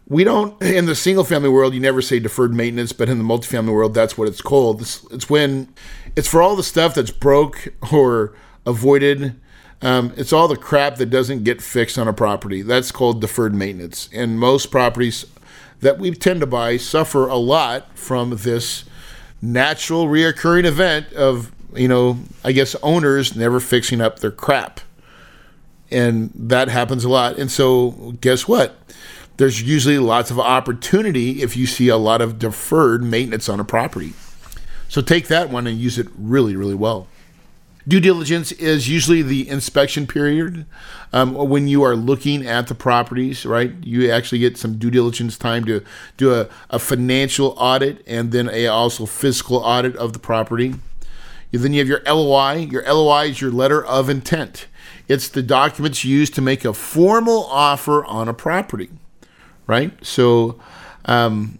we 0.09 0.25
don't 0.25 0.61
in 0.63 0.87
the 0.87 0.95
single 0.95 1.25
family 1.25 1.49
world. 1.49 1.73
You 1.73 1.81
never 1.81 2.03
say 2.03 2.19
deferred 2.19 2.53
maintenance, 2.53 2.93
but 2.93 3.09
in 3.09 3.19
the 3.19 3.25
multifamily 3.25 3.73
world, 3.73 3.95
that's 3.95 4.19
what 4.19 4.29
it's 4.29 4.41
called. 4.41 4.83
It's, 4.83 5.05
it's 5.11 5.31
when 5.31 5.73
it's 6.17 6.29
for 6.29 6.43
all 6.43 6.57
the 6.57 6.63
stuff 6.63 6.95
that's 6.95 7.11
broke 7.11 7.73
or 7.93 8.35
avoided. 8.67 9.41
Um, 9.81 10.13
it's 10.17 10.33
all 10.33 10.47
the 10.47 10.57
crap 10.57 10.97
that 10.97 11.07
doesn't 11.07 11.43
get 11.43 11.61
fixed 11.61 11.99
on 11.99 12.07
a 12.07 12.13
property. 12.13 12.63
That's 12.63 12.93
called 12.93 13.21
deferred 13.21 13.55
maintenance. 13.55 14.09
And 14.13 14.39
most 14.39 14.71
properties 14.71 15.27
that 15.83 15.99
we 15.99 16.11
tend 16.13 16.41
to 16.41 16.47
buy 16.47 16.77
suffer 16.79 17.29
a 17.29 17.37
lot 17.37 17.97
from 17.97 18.37
this 18.39 18.85
natural 19.41 20.07
reoccurring 20.07 20.65
event 20.65 21.13
of 21.13 21.53
you 21.75 21.89
know 21.89 22.19
I 22.43 22.53
guess 22.53 22.75
owners 22.83 23.37
never 23.37 23.61
fixing 23.61 24.01
up 24.01 24.19
their 24.19 24.31
crap 24.31 24.81
and 25.93 26.31
that 26.35 26.69
happens 26.69 27.05
a 27.05 27.09
lot. 27.09 27.39
And 27.39 27.51
so, 27.51 28.15
guess 28.21 28.49
what? 28.49 28.77
There's 29.37 29.63
usually 29.63 29.99
lots 29.99 30.31
of 30.31 30.41
opportunity 30.41 31.43
if 31.43 31.57
you 31.57 31.67
see 31.67 31.89
a 31.89 31.97
lot 31.97 32.21
of 32.21 32.39
deferred 32.39 33.03
maintenance 33.03 33.49
on 33.49 33.61
a 33.61 33.65
property. 33.65 34.15
So, 34.89 35.03
take 35.03 35.29
that 35.29 35.51
one 35.51 35.67
and 35.67 35.79
use 35.79 35.99
it 35.99 36.09
really, 36.17 36.57
really 36.57 36.75
well. 36.75 37.07
Due 37.87 38.01
diligence 38.01 38.53
is 38.53 38.89
usually 38.89 39.23
the 39.23 39.49
inspection 39.49 40.07
period 40.07 40.67
um, 41.13 41.35
when 41.35 41.67
you 41.67 41.83
are 41.83 41.97
looking 41.97 42.47
at 42.47 42.69
the 42.69 42.75
properties, 42.75 43.45
right? 43.45 43.73
You 43.83 44.11
actually 44.11 44.39
get 44.39 44.57
some 44.57 44.79
due 44.79 44.91
diligence 44.91 45.37
time 45.37 45.65
to 45.65 45.83
do 46.17 46.33
a, 46.33 46.49
a 46.71 46.79
financial 46.79 47.55
audit 47.59 48.03
and 48.07 48.31
then 48.31 48.49
a 48.49 48.69
also 48.69 49.05
physical 49.05 49.57
audit 49.57 49.97
of 49.97 50.13
the 50.13 50.21
property. 50.21 50.75
Then 51.51 51.73
you 51.73 51.81
have 51.81 51.89
your 51.89 52.03
LOI. 52.07 52.69
Your 52.71 52.83
LOI 52.85 53.27
is 53.27 53.41
your 53.41 53.51
letter 53.51 53.85
of 53.85 54.09
intent. 54.09 54.67
It's 55.09 55.29
the 55.29 55.43
documents 55.43 56.05
used 56.05 56.35
to 56.35 56.41
make 56.41 56.65
a 56.65 56.73
formal 56.73 57.45
offer 57.47 58.05
on 58.05 58.29
a 58.29 58.35
property, 58.35 58.91
right? 59.67 59.93
So, 60.05 60.61
um, 61.05 61.59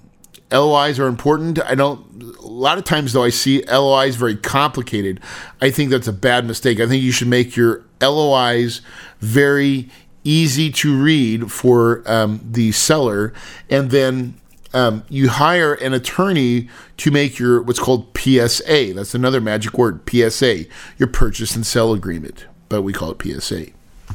LOIs 0.53 0.99
are 0.99 1.07
important. 1.07 1.63
I 1.65 1.75
don't. 1.75 2.23
A 2.39 2.47
lot 2.47 2.79
of 2.79 2.85
times, 2.85 3.13
though, 3.13 3.25
I 3.25 3.31
see 3.31 3.63
LOIs 3.65 4.17
very 4.17 4.37
complicated. 4.37 5.21
I 5.61 5.71
think 5.71 5.91
that's 5.91 6.09
a 6.09 6.13
bad 6.13 6.45
mistake. 6.45 6.81
I 6.81 6.87
think 6.87 7.03
you 7.03 7.13
should 7.13 7.29
make 7.29 7.57
your 7.57 7.85
LOIs 8.01 8.81
very 9.21 9.89
easy 10.25 10.71
to 10.71 11.03
read 11.03 11.51
for 11.51 12.03
um, 12.07 12.41
the 12.45 12.73
seller, 12.73 13.33
and 13.69 13.91
then 13.91 14.35
um, 14.75 15.03
you 15.09 15.29
hire 15.29 15.75
an 15.75 15.95
attorney 15.95 16.69
to 16.99 17.11
make 17.11 17.39
your 17.39 17.63
what's 17.63 17.81
called 17.81 18.17
PSA. 18.17 18.93
That's 18.95 19.15
another 19.15 19.41
magic 19.41 19.77
word, 19.79 20.01
PSA, 20.09 20.67
your 20.99 21.09
purchase 21.09 21.57
and 21.57 21.67
sell 21.67 21.93
agreement 21.93 22.47
but 22.73 22.81
we 22.81 22.95
call 22.95 23.11
it 23.11 23.23
PSA. 23.23 23.67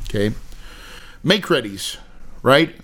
Okay. 0.05 0.33
Make 1.23 1.45
readies, 1.45 1.97
right? 2.41 2.75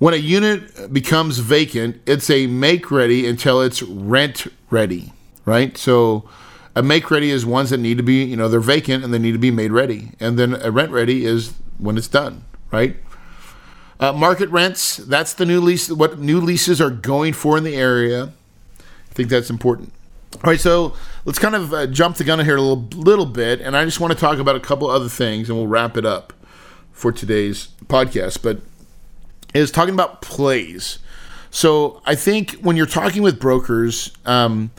When 0.00 0.14
a 0.14 0.16
unit 0.16 0.90
becomes 0.90 1.40
vacant, 1.40 2.00
it's 2.06 2.30
a 2.30 2.46
make 2.46 2.90
ready 2.90 3.28
until 3.28 3.60
it's 3.60 3.82
rent 3.82 4.46
ready, 4.70 5.12
right? 5.44 5.76
So 5.76 6.26
a 6.74 6.82
make 6.82 7.10
ready 7.10 7.30
is 7.30 7.44
ones 7.44 7.68
that 7.68 7.76
need 7.76 7.98
to 7.98 8.02
be, 8.02 8.24
you 8.24 8.34
know, 8.34 8.48
they're 8.48 8.60
vacant 8.60 9.04
and 9.04 9.12
they 9.12 9.18
need 9.18 9.32
to 9.32 9.38
be 9.38 9.50
made 9.50 9.72
ready. 9.72 10.12
And 10.18 10.38
then 10.38 10.54
a 10.54 10.70
rent 10.70 10.90
ready 10.90 11.26
is 11.26 11.52
when 11.76 11.98
it's 11.98 12.08
done, 12.08 12.46
right? 12.72 12.96
Uh, 14.00 14.14
market 14.14 14.48
rents, 14.48 14.96
that's 14.96 15.34
the 15.34 15.44
new 15.44 15.60
lease, 15.60 15.90
what 15.90 16.18
new 16.18 16.40
leases 16.40 16.80
are 16.80 16.88
going 16.88 17.34
for 17.34 17.58
in 17.58 17.64
the 17.64 17.76
area. 17.76 18.32
I 18.78 19.12
think 19.12 19.28
that's 19.28 19.50
important. 19.50 19.92
All 20.36 20.50
right, 20.50 20.60
so 20.60 20.94
let's 21.26 21.38
kind 21.38 21.54
of 21.54 21.74
uh, 21.74 21.86
jump 21.88 22.16
the 22.16 22.24
gun 22.24 22.42
here 22.42 22.56
a 22.56 22.62
little, 22.62 22.88
little 22.98 23.26
bit, 23.26 23.60
and 23.60 23.76
I 23.76 23.84
just 23.84 24.00
want 24.00 24.14
to 24.14 24.18
talk 24.18 24.38
about 24.38 24.56
a 24.56 24.60
couple 24.60 24.88
other 24.88 25.10
things, 25.10 25.50
and 25.50 25.58
we'll 25.58 25.66
wrap 25.66 25.98
it 25.98 26.06
up 26.06 26.32
for 26.90 27.12
today's 27.12 27.68
podcast. 27.86 28.40
But 28.42 28.62
is 29.54 29.70
talking 29.70 29.94
about 29.94 30.22
plays. 30.22 30.98
So 31.50 32.00
I 32.06 32.14
think 32.14 32.52
when 32.62 32.76
you're 32.76 32.86
talking 32.86 33.22
with 33.22 33.40
brokers, 33.40 34.12
um, 34.24 34.70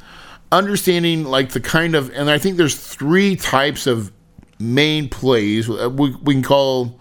understanding 0.52 1.26
like 1.26 1.50
the 1.50 1.60
kind 1.60 1.96
of, 1.96 2.12
and 2.14 2.30
I 2.30 2.38
think 2.38 2.58
there's 2.58 2.76
three 2.76 3.36
types 3.36 3.88
of 3.88 4.12
main 4.60 5.10
plays. 5.10 5.70
Uh, 5.70 5.90
we, 5.90 6.16
we 6.16 6.34
can 6.34 6.44
call 6.44 7.00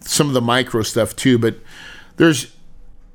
some 0.00 0.28
of 0.28 0.34
the 0.34 0.40
micro 0.40 0.82
stuff 0.82 1.14
too, 1.16 1.38
but 1.38 1.56
there's 2.16 2.54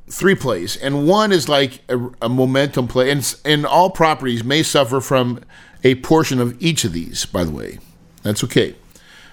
three 0.10 0.36
plays, 0.36 0.78
and 0.78 1.08
one 1.08 1.32
is 1.32 1.50
like 1.50 1.82
a, 1.89 2.10
a, 2.22 2.30
momentum 2.30 2.88
play, 2.88 3.10
and 3.10 3.36
and 3.44 3.65
all 3.65 3.89
properties 3.89 4.44
may 4.44 4.62
suffer 4.62 5.02
from 5.02 5.41
a 5.84 5.96
portion 5.96 6.39
of 6.39 6.62
each 6.62 6.84
of 6.84 6.94
these. 6.94 7.26
By 7.26 7.44
the 7.44 7.52
way, 7.52 7.80
that's 8.24 8.44
okay, 8.44 8.76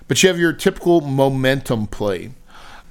but 0.08 0.22
you 0.22 0.28
have 0.28 0.38
your 0.38 0.52
typical 0.52 1.00
momentum 1.00 1.86
play. 1.86 2.32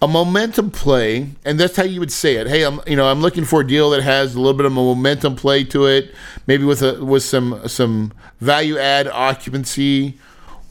A 0.04 0.08
momentum 0.08 0.72
play, 0.72 1.30
and 1.46 1.60
that's 1.60 1.76
how 1.76 1.84
you 1.84 2.00
would 2.00 2.12
say 2.12 2.38
it. 2.38 2.48
Hey, 2.48 2.64
I'm 2.64 2.80
you 2.88 2.96
know 2.96 3.06
I'm 3.06 3.22
looking 3.22 3.46
for 3.46 3.62
a 3.62 3.68
deal 3.68 3.92
that 3.92 4.02
has 4.02 4.34
a 4.34 4.40
little 4.40 4.56
bit 4.56 4.66
of 4.66 4.72
a 4.72 4.76
momentum 4.76 5.36
play 5.36 5.64
to 5.66 5.86
it, 5.86 6.16
maybe 6.48 6.64
with 6.64 6.82
a 6.82 7.06
with 7.06 7.22
some 7.22 7.68
some 7.68 8.12
value 8.40 8.80
add 8.80 9.08
occupancy, 9.08 10.18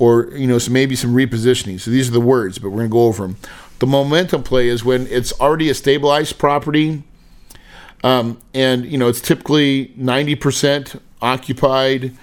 or 0.01 0.33
you 0.33 0.49
know 0.49 0.59
maybe 0.69 0.97
some 0.97 1.15
repositioning. 1.15 1.79
So 1.79 1.93
these 1.93 2.09
are 2.09 2.13
the 2.13 2.21
words, 2.21 2.59
but 2.59 2.71
we're 2.71 2.79
gonna 2.79 2.89
go 2.89 3.05
over 3.05 3.23
them. 3.25 3.37
The 3.79 3.87
momentum 3.87 4.43
play 4.43 4.67
is 4.67 4.85
when 4.85 5.07
it's 5.07 5.33
already 5.41 5.71
a 5.71 5.75
stabilized 5.75 6.37
property, 6.37 7.05
um, 8.03 8.37
and 8.53 8.85
you 8.85 8.99
know 8.99 9.07
it's 9.07 9.21
typically 9.21 9.93
ninety 9.97 10.35
percent 10.35 11.01
occupied. 11.23 12.17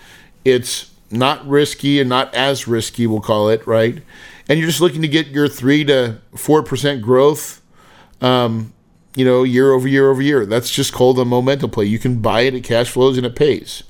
It's 0.44 0.92
not 1.10 1.48
risky 1.48 2.00
and 2.00 2.10
not 2.10 2.34
as 2.36 2.68
risky, 2.68 3.08
we'll 3.08 3.22
call 3.22 3.50
it, 3.50 3.66
right? 3.66 4.02
And 4.50 4.60
you're 4.60 4.68
just 4.68 4.82
looking 4.82 5.02
to 5.02 5.08
get 5.08 5.28
your 5.28 5.48
three 5.48 5.84
to 5.86 6.20
four 6.36 6.64
percent 6.64 7.02
growth, 7.02 7.62
um, 8.22 8.74
you 9.16 9.26
know, 9.26 9.44
year 9.44 9.72
over 9.74 9.88
year 9.88 10.10
over 10.10 10.22
year. 10.22 10.46
That's 10.46 10.70
just 10.70 10.94
called 10.94 11.20
a 11.20 11.26
momentum 11.26 11.70
play. 11.70 11.86
You 11.86 12.00
can 12.00 12.22
buy 12.22 12.42
it, 12.42 12.54
it 12.54 12.64
cash 12.64 12.90
flows, 12.90 13.18
and 13.18 13.26
it 13.26 13.36
pays. 13.36 13.84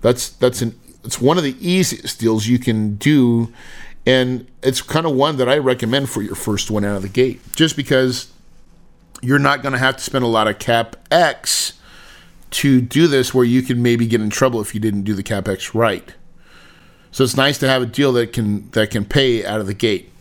That's 0.00 0.28
that's 0.28 0.62
an 0.62 0.78
it's 1.04 1.20
one 1.20 1.38
of 1.38 1.44
the 1.44 1.56
easiest 1.60 2.18
deals 2.18 2.46
you 2.46 2.58
can 2.58 2.96
do 2.96 3.52
and 4.06 4.46
it's 4.62 4.80
kind 4.80 5.04
of 5.04 5.14
one 5.14 5.36
that 5.38 5.48
I 5.48 5.58
recommend 5.58 6.08
for 6.08 6.22
your 6.22 6.36
first 6.36 6.70
one 6.70 6.84
out 6.84 6.96
of 6.96 7.02
the 7.02 7.08
gate, 7.08 7.40
just 7.56 7.76
because 7.76 8.32
you're 9.20 9.40
not 9.40 9.62
going 9.62 9.72
to 9.72 9.78
have 9.78 9.96
to 9.96 10.02
spend 10.02 10.24
a 10.24 10.28
lot 10.28 10.46
of 10.46 10.58
CapEx 10.58 11.72
to 12.50 12.80
do 12.80 13.08
this 13.08 13.34
where 13.34 13.44
you 13.44 13.62
can 13.62 13.82
maybe 13.82 14.06
get 14.06 14.20
in 14.20 14.30
trouble 14.30 14.60
if 14.60 14.74
you 14.74 14.80
didn't 14.80 15.02
do 15.02 15.14
the 15.14 15.24
CapEx 15.24 15.74
right. 15.74 16.14
So 17.16 17.24
it's 17.24 17.34
nice 17.34 17.56
to 17.60 17.66
have 17.66 17.80
a 17.80 17.86
deal 17.86 18.12
that 18.12 18.34
can 18.34 18.68
that 18.72 18.90
can 18.90 19.06
pay 19.06 19.42
out 19.42 19.58
of 19.58 19.66
the 19.66 19.72
gate. 19.72 20.12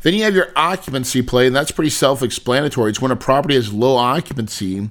Then 0.00 0.14
you 0.14 0.24
have 0.24 0.34
your 0.34 0.50
occupancy 0.56 1.20
play, 1.20 1.46
and 1.46 1.54
that's 1.54 1.70
pretty 1.70 1.90
self-explanatory. 1.90 2.88
It's 2.88 3.02
when 3.02 3.10
a 3.10 3.16
property 3.16 3.54
has 3.54 3.70
low 3.70 3.96
occupancy 3.96 4.88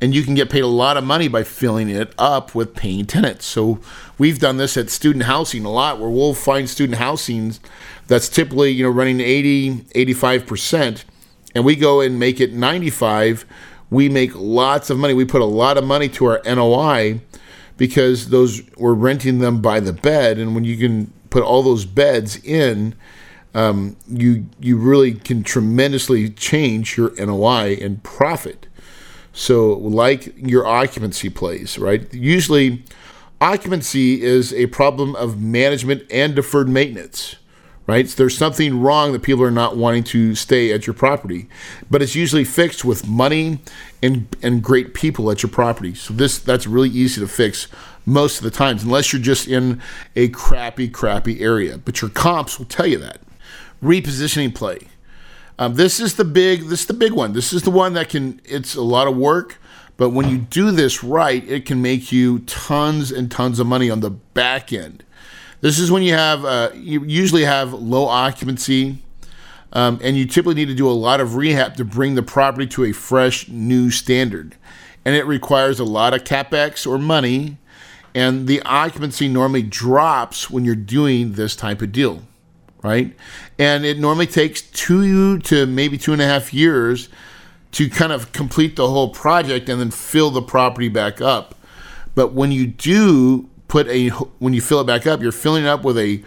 and 0.00 0.12
you 0.12 0.24
can 0.24 0.34
get 0.34 0.50
paid 0.50 0.64
a 0.64 0.66
lot 0.66 0.96
of 0.96 1.04
money 1.04 1.28
by 1.28 1.44
filling 1.44 1.88
it 1.88 2.12
up 2.18 2.56
with 2.56 2.74
paying 2.74 3.06
tenants. 3.06 3.46
So 3.46 3.78
we've 4.18 4.40
done 4.40 4.56
this 4.56 4.76
at 4.76 4.90
student 4.90 5.26
housing 5.26 5.64
a 5.64 5.70
lot 5.70 6.00
where 6.00 6.10
we'll 6.10 6.34
find 6.34 6.68
student 6.68 6.98
housing 6.98 7.54
that's 8.08 8.28
typically, 8.28 8.72
you 8.72 8.82
know, 8.82 8.90
running 8.90 9.20
80, 9.20 9.76
85%, 9.94 11.04
and 11.54 11.64
we 11.64 11.76
go 11.76 12.00
and 12.00 12.18
make 12.18 12.40
it 12.40 12.52
95. 12.52 13.46
We 13.90 14.08
make 14.08 14.32
lots 14.34 14.90
of 14.90 14.98
money. 14.98 15.14
We 15.14 15.24
put 15.24 15.40
a 15.40 15.44
lot 15.44 15.78
of 15.78 15.84
money 15.84 16.08
to 16.08 16.26
our 16.26 16.42
NOI 16.44 17.20
because 17.76 18.30
those 18.30 18.62
we're 18.76 18.94
renting 18.94 19.38
them 19.38 19.60
by 19.60 19.80
the 19.80 19.92
bed, 19.92 20.38
and 20.38 20.54
when 20.54 20.64
you 20.64 20.76
can 20.76 21.12
put 21.30 21.42
all 21.42 21.62
those 21.62 21.84
beds 21.84 22.36
in, 22.44 22.94
um, 23.54 23.96
you 24.08 24.46
you 24.60 24.76
really 24.76 25.14
can 25.14 25.42
tremendously 25.42 26.30
change 26.30 26.96
your 26.96 27.12
NOI 27.16 27.76
and 27.80 28.02
profit. 28.02 28.66
So, 29.32 29.72
like 29.74 30.32
your 30.36 30.64
occupancy 30.64 31.28
plays, 31.28 31.76
right? 31.76 32.12
Usually, 32.14 32.84
occupancy 33.40 34.22
is 34.22 34.52
a 34.54 34.66
problem 34.66 35.16
of 35.16 35.40
management 35.40 36.04
and 36.10 36.36
deferred 36.36 36.68
maintenance, 36.68 37.36
right? 37.86 38.08
So 38.08 38.16
there's 38.16 38.36
something 38.36 38.80
wrong 38.80 39.12
that 39.12 39.22
people 39.22 39.44
are 39.44 39.50
not 39.50 39.76
wanting 39.76 40.04
to 40.04 40.34
stay 40.34 40.72
at 40.72 40.86
your 40.86 40.94
property, 40.94 41.48
but 41.90 42.02
it's 42.02 42.14
usually 42.14 42.44
fixed 42.44 42.84
with 42.84 43.06
money 43.06 43.58
and 44.02 44.26
and 44.42 44.62
great 44.62 44.94
people 44.94 45.30
at 45.30 45.42
your 45.42 45.50
property. 45.50 45.94
So 45.94 46.14
this 46.14 46.38
that's 46.38 46.66
really 46.66 46.90
easy 46.90 47.20
to 47.20 47.28
fix 47.28 47.68
most 48.06 48.38
of 48.38 48.44
the 48.44 48.50
times, 48.50 48.84
unless 48.84 49.12
you're 49.12 49.22
just 49.22 49.48
in 49.48 49.80
a 50.14 50.28
crappy, 50.28 50.88
crappy 50.88 51.40
area. 51.40 51.78
But 51.78 52.02
your 52.02 52.10
comps 52.10 52.58
will 52.58 52.66
tell 52.66 52.86
you 52.86 52.98
that 52.98 53.20
repositioning 53.82 54.54
play. 54.54 54.78
Um, 55.58 55.74
this 55.74 56.00
is 56.00 56.16
the 56.16 56.24
big. 56.24 56.64
This 56.64 56.80
is 56.80 56.86
the 56.86 56.94
big 56.94 57.12
one. 57.12 57.32
This 57.32 57.52
is 57.52 57.62
the 57.62 57.70
one 57.70 57.92
that 57.94 58.08
can. 58.08 58.40
It's 58.44 58.74
a 58.74 58.82
lot 58.82 59.06
of 59.06 59.16
work, 59.16 59.58
but 59.96 60.10
when 60.10 60.28
you 60.28 60.38
do 60.38 60.70
this 60.72 61.04
right, 61.04 61.46
it 61.48 61.64
can 61.64 61.80
make 61.80 62.10
you 62.10 62.40
tons 62.40 63.12
and 63.12 63.30
tons 63.30 63.60
of 63.60 63.66
money 63.66 63.88
on 63.88 64.00
the 64.00 64.10
back 64.10 64.72
end. 64.72 65.04
This 65.64 65.78
is 65.78 65.90
when 65.90 66.02
you 66.02 66.12
have. 66.12 66.44
Uh, 66.44 66.68
you 66.74 67.02
usually 67.04 67.44
have 67.44 67.72
low 67.72 68.04
occupancy, 68.04 68.98
um, 69.72 69.98
and 70.02 70.14
you 70.14 70.26
typically 70.26 70.56
need 70.56 70.68
to 70.68 70.74
do 70.74 70.86
a 70.86 70.92
lot 70.92 71.22
of 71.22 71.36
rehab 71.36 71.76
to 71.76 71.86
bring 71.86 72.16
the 72.16 72.22
property 72.22 72.66
to 72.66 72.84
a 72.84 72.92
fresh 72.92 73.48
new 73.48 73.90
standard, 73.90 74.56
and 75.06 75.16
it 75.16 75.24
requires 75.24 75.80
a 75.80 75.84
lot 75.84 76.12
of 76.12 76.24
capex 76.24 76.86
or 76.86 76.98
money, 76.98 77.56
and 78.14 78.46
the 78.46 78.60
occupancy 78.60 79.26
normally 79.26 79.62
drops 79.62 80.50
when 80.50 80.66
you're 80.66 80.74
doing 80.74 81.32
this 81.32 81.56
type 81.56 81.80
of 81.80 81.92
deal 81.92 82.22
right? 82.82 83.16
And 83.58 83.86
it 83.86 83.98
normally 83.98 84.26
takes 84.26 84.60
two 84.60 85.38
to 85.38 85.64
maybe 85.64 85.96
two 85.96 86.12
and 86.12 86.20
a 86.20 86.26
half 86.26 86.52
years 86.52 87.08
to 87.72 87.88
kind 87.88 88.12
of 88.12 88.32
complete 88.32 88.76
the 88.76 88.86
whole 88.86 89.08
project 89.08 89.70
and 89.70 89.80
then 89.80 89.90
fill 89.90 90.30
the 90.30 90.42
property 90.42 90.90
back 90.90 91.22
up. 91.22 91.54
But 92.14 92.34
when 92.34 92.52
you 92.52 92.66
do 92.66 93.48
put 93.74 93.88
a, 93.88 94.08
when 94.38 94.52
you 94.52 94.60
fill 94.60 94.80
it 94.80 94.86
back 94.86 95.04
up, 95.04 95.20
you're 95.20 95.32
filling 95.32 95.64
it 95.64 95.68
up 95.68 95.82
with 95.82 95.98
a 95.98 96.22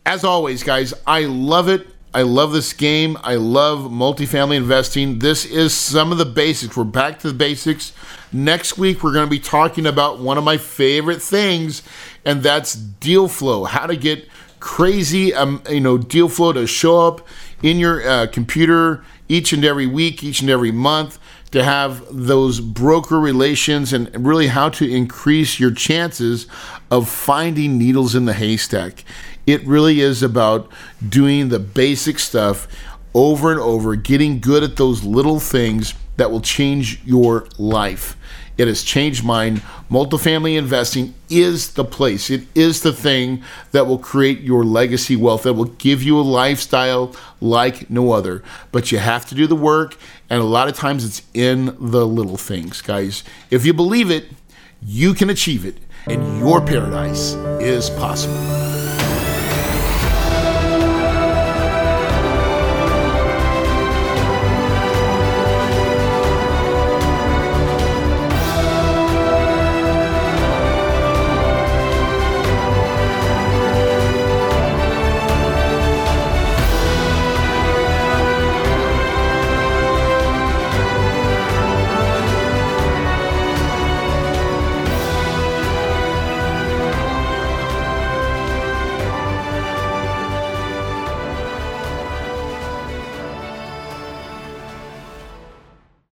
As 0.04 0.24
always, 0.24 0.64
guys, 0.64 0.92
I 1.06 1.26
love 1.26 1.68
it. 1.68 1.86
I 2.12 2.22
love 2.22 2.50
this 2.50 2.72
game. 2.72 3.16
I 3.22 3.36
love 3.36 3.92
multifamily 3.92 4.56
investing. 4.56 5.20
This 5.20 5.44
is 5.44 5.72
some 5.72 6.10
of 6.10 6.18
the 6.18 6.24
basics. 6.24 6.76
We're 6.76 6.82
back 6.82 7.20
to 7.20 7.28
the 7.28 7.34
basics. 7.34 7.92
Next 8.32 8.76
week, 8.76 9.04
we're 9.04 9.12
going 9.12 9.26
to 9.26 9.30
be 9.30 9.38
talking 9.38 9.86
about 9.86 10.18
one 10.18 10.36
of 10.36 10.42
my 10.42 10.56
favorite 10.56 11.22
things, 11.22 11.84
and 12.24 12.42
that's 12.42 12.74
deal 12.74 13.28
flow. 13.28 13.62
How 13.64 13.86
to 13.86 13.96
get 13.96 14.26
crazy, 14.58 15.32
um, 15.32 15.62
you 15.70 15.78
know, 15.78 15.96
deal 15.96 16.28
flow 16.28 16.52
to 16.52 16.66
show 16.66 17.06
up 17.06 17.24
in 17.62 17.78
your 17.78 18.04
uh, 18.06 18.26
computer 18.26 19.04
each 19.32 19.52
and 19.52 19.64
every 19.64 19.86
week, 19.86 20.22
each 20.22 20.42
and 20.42 20.50
every 20.50 20.70
month, 20.70 21.18
to 21.52 21.64
have 21.64 22.04
those 22.10 22.60
broker 22.60 23.18
relations 23.18 23.92
and 23.92 24.10
really 24.26 24.48
how 24.48 24.68
to 24.68 24.90
increase 24.90 25.58
your 25.58 25.70
chances 25.70 26.46
of 26.90 27.08
finding 27.08 27.78
needles 27.78 28.14
in 28.14 28.26
the 28.26 28.34
haystack. 28.34 29.04
It 29.46 29.66
really 29.66 30.00
is 30.00 30.22
about 30.22 30.70
doing 31.06 31.48
the 31.48 31.58
basic 31.58 32.18
stuff 32.18 32.68
over 33.14 33.50
and 33.50 33.60
over, 33.60 33.96
getting 33.96 34.38
good 34.38 34.62
at 34.62 34.76
those 34.76 35.02
little 35.02 35.40
things 35.40 35.94
that 36.16 36.30
will 36.30 36.40
change 36.40 37.00
your 37.04 37.46
life. 37.58 38.16
It 38.58 38.68
has 38.68 38.82
changed 38.82 39.24
mine. 39.24 39.62
Multifamily 39.90 40.56
investing 40.56 41.14
is 41.30 41.72
the 41.72 41.84
place. 41.84 42.28
It 42.28 42.46
is 42.54 42.82
the 42.82 42.92
thing 42.92 43.42
that 43.72 43.86
will 43.86 43.98
create 43.98 44.40
your 44.40 44.62
legacy 44.62 45.16
wealth, 45.16 45.44
that 45.44 45.54
will 45.54 45.64
give 45.64 46.02
you 46.02 46.18
a 46.18 46.22
lifestyle 46.22 47.16
like 47.40 47.88
no 47.90 48.12
other. 48.12 48.42
But 48.70 48.92
you 48.92 48.98
have 48.98 49.26
to 49.26 49.34
do 49.34 49.46
the 49.46 49.56
work, 49.56 49.96
and 50.28 50.40
a 50.40 50.44
lot 50.44 50.68
of 50.68 50.76
times 50.76 51.04
it's 51.04 51.22
in 51.32 51.76
the 51.80 52.06
little 52.06 52.36
things, 52.36 52.82
guys. 52.82 53.24
If 53.50 53.64
you 53.64 53.72
believe 53.72 54.10
it, 54.10 54.26
you 54.82 55.14
can 55.14 55.30
achieve 55.30 55.64
it, 55.64 55.78
and 56.06 56.38
your 56.38 56.60
paradise 56.60 57.32
is 57.60 57.88
possible. 57.90 58.61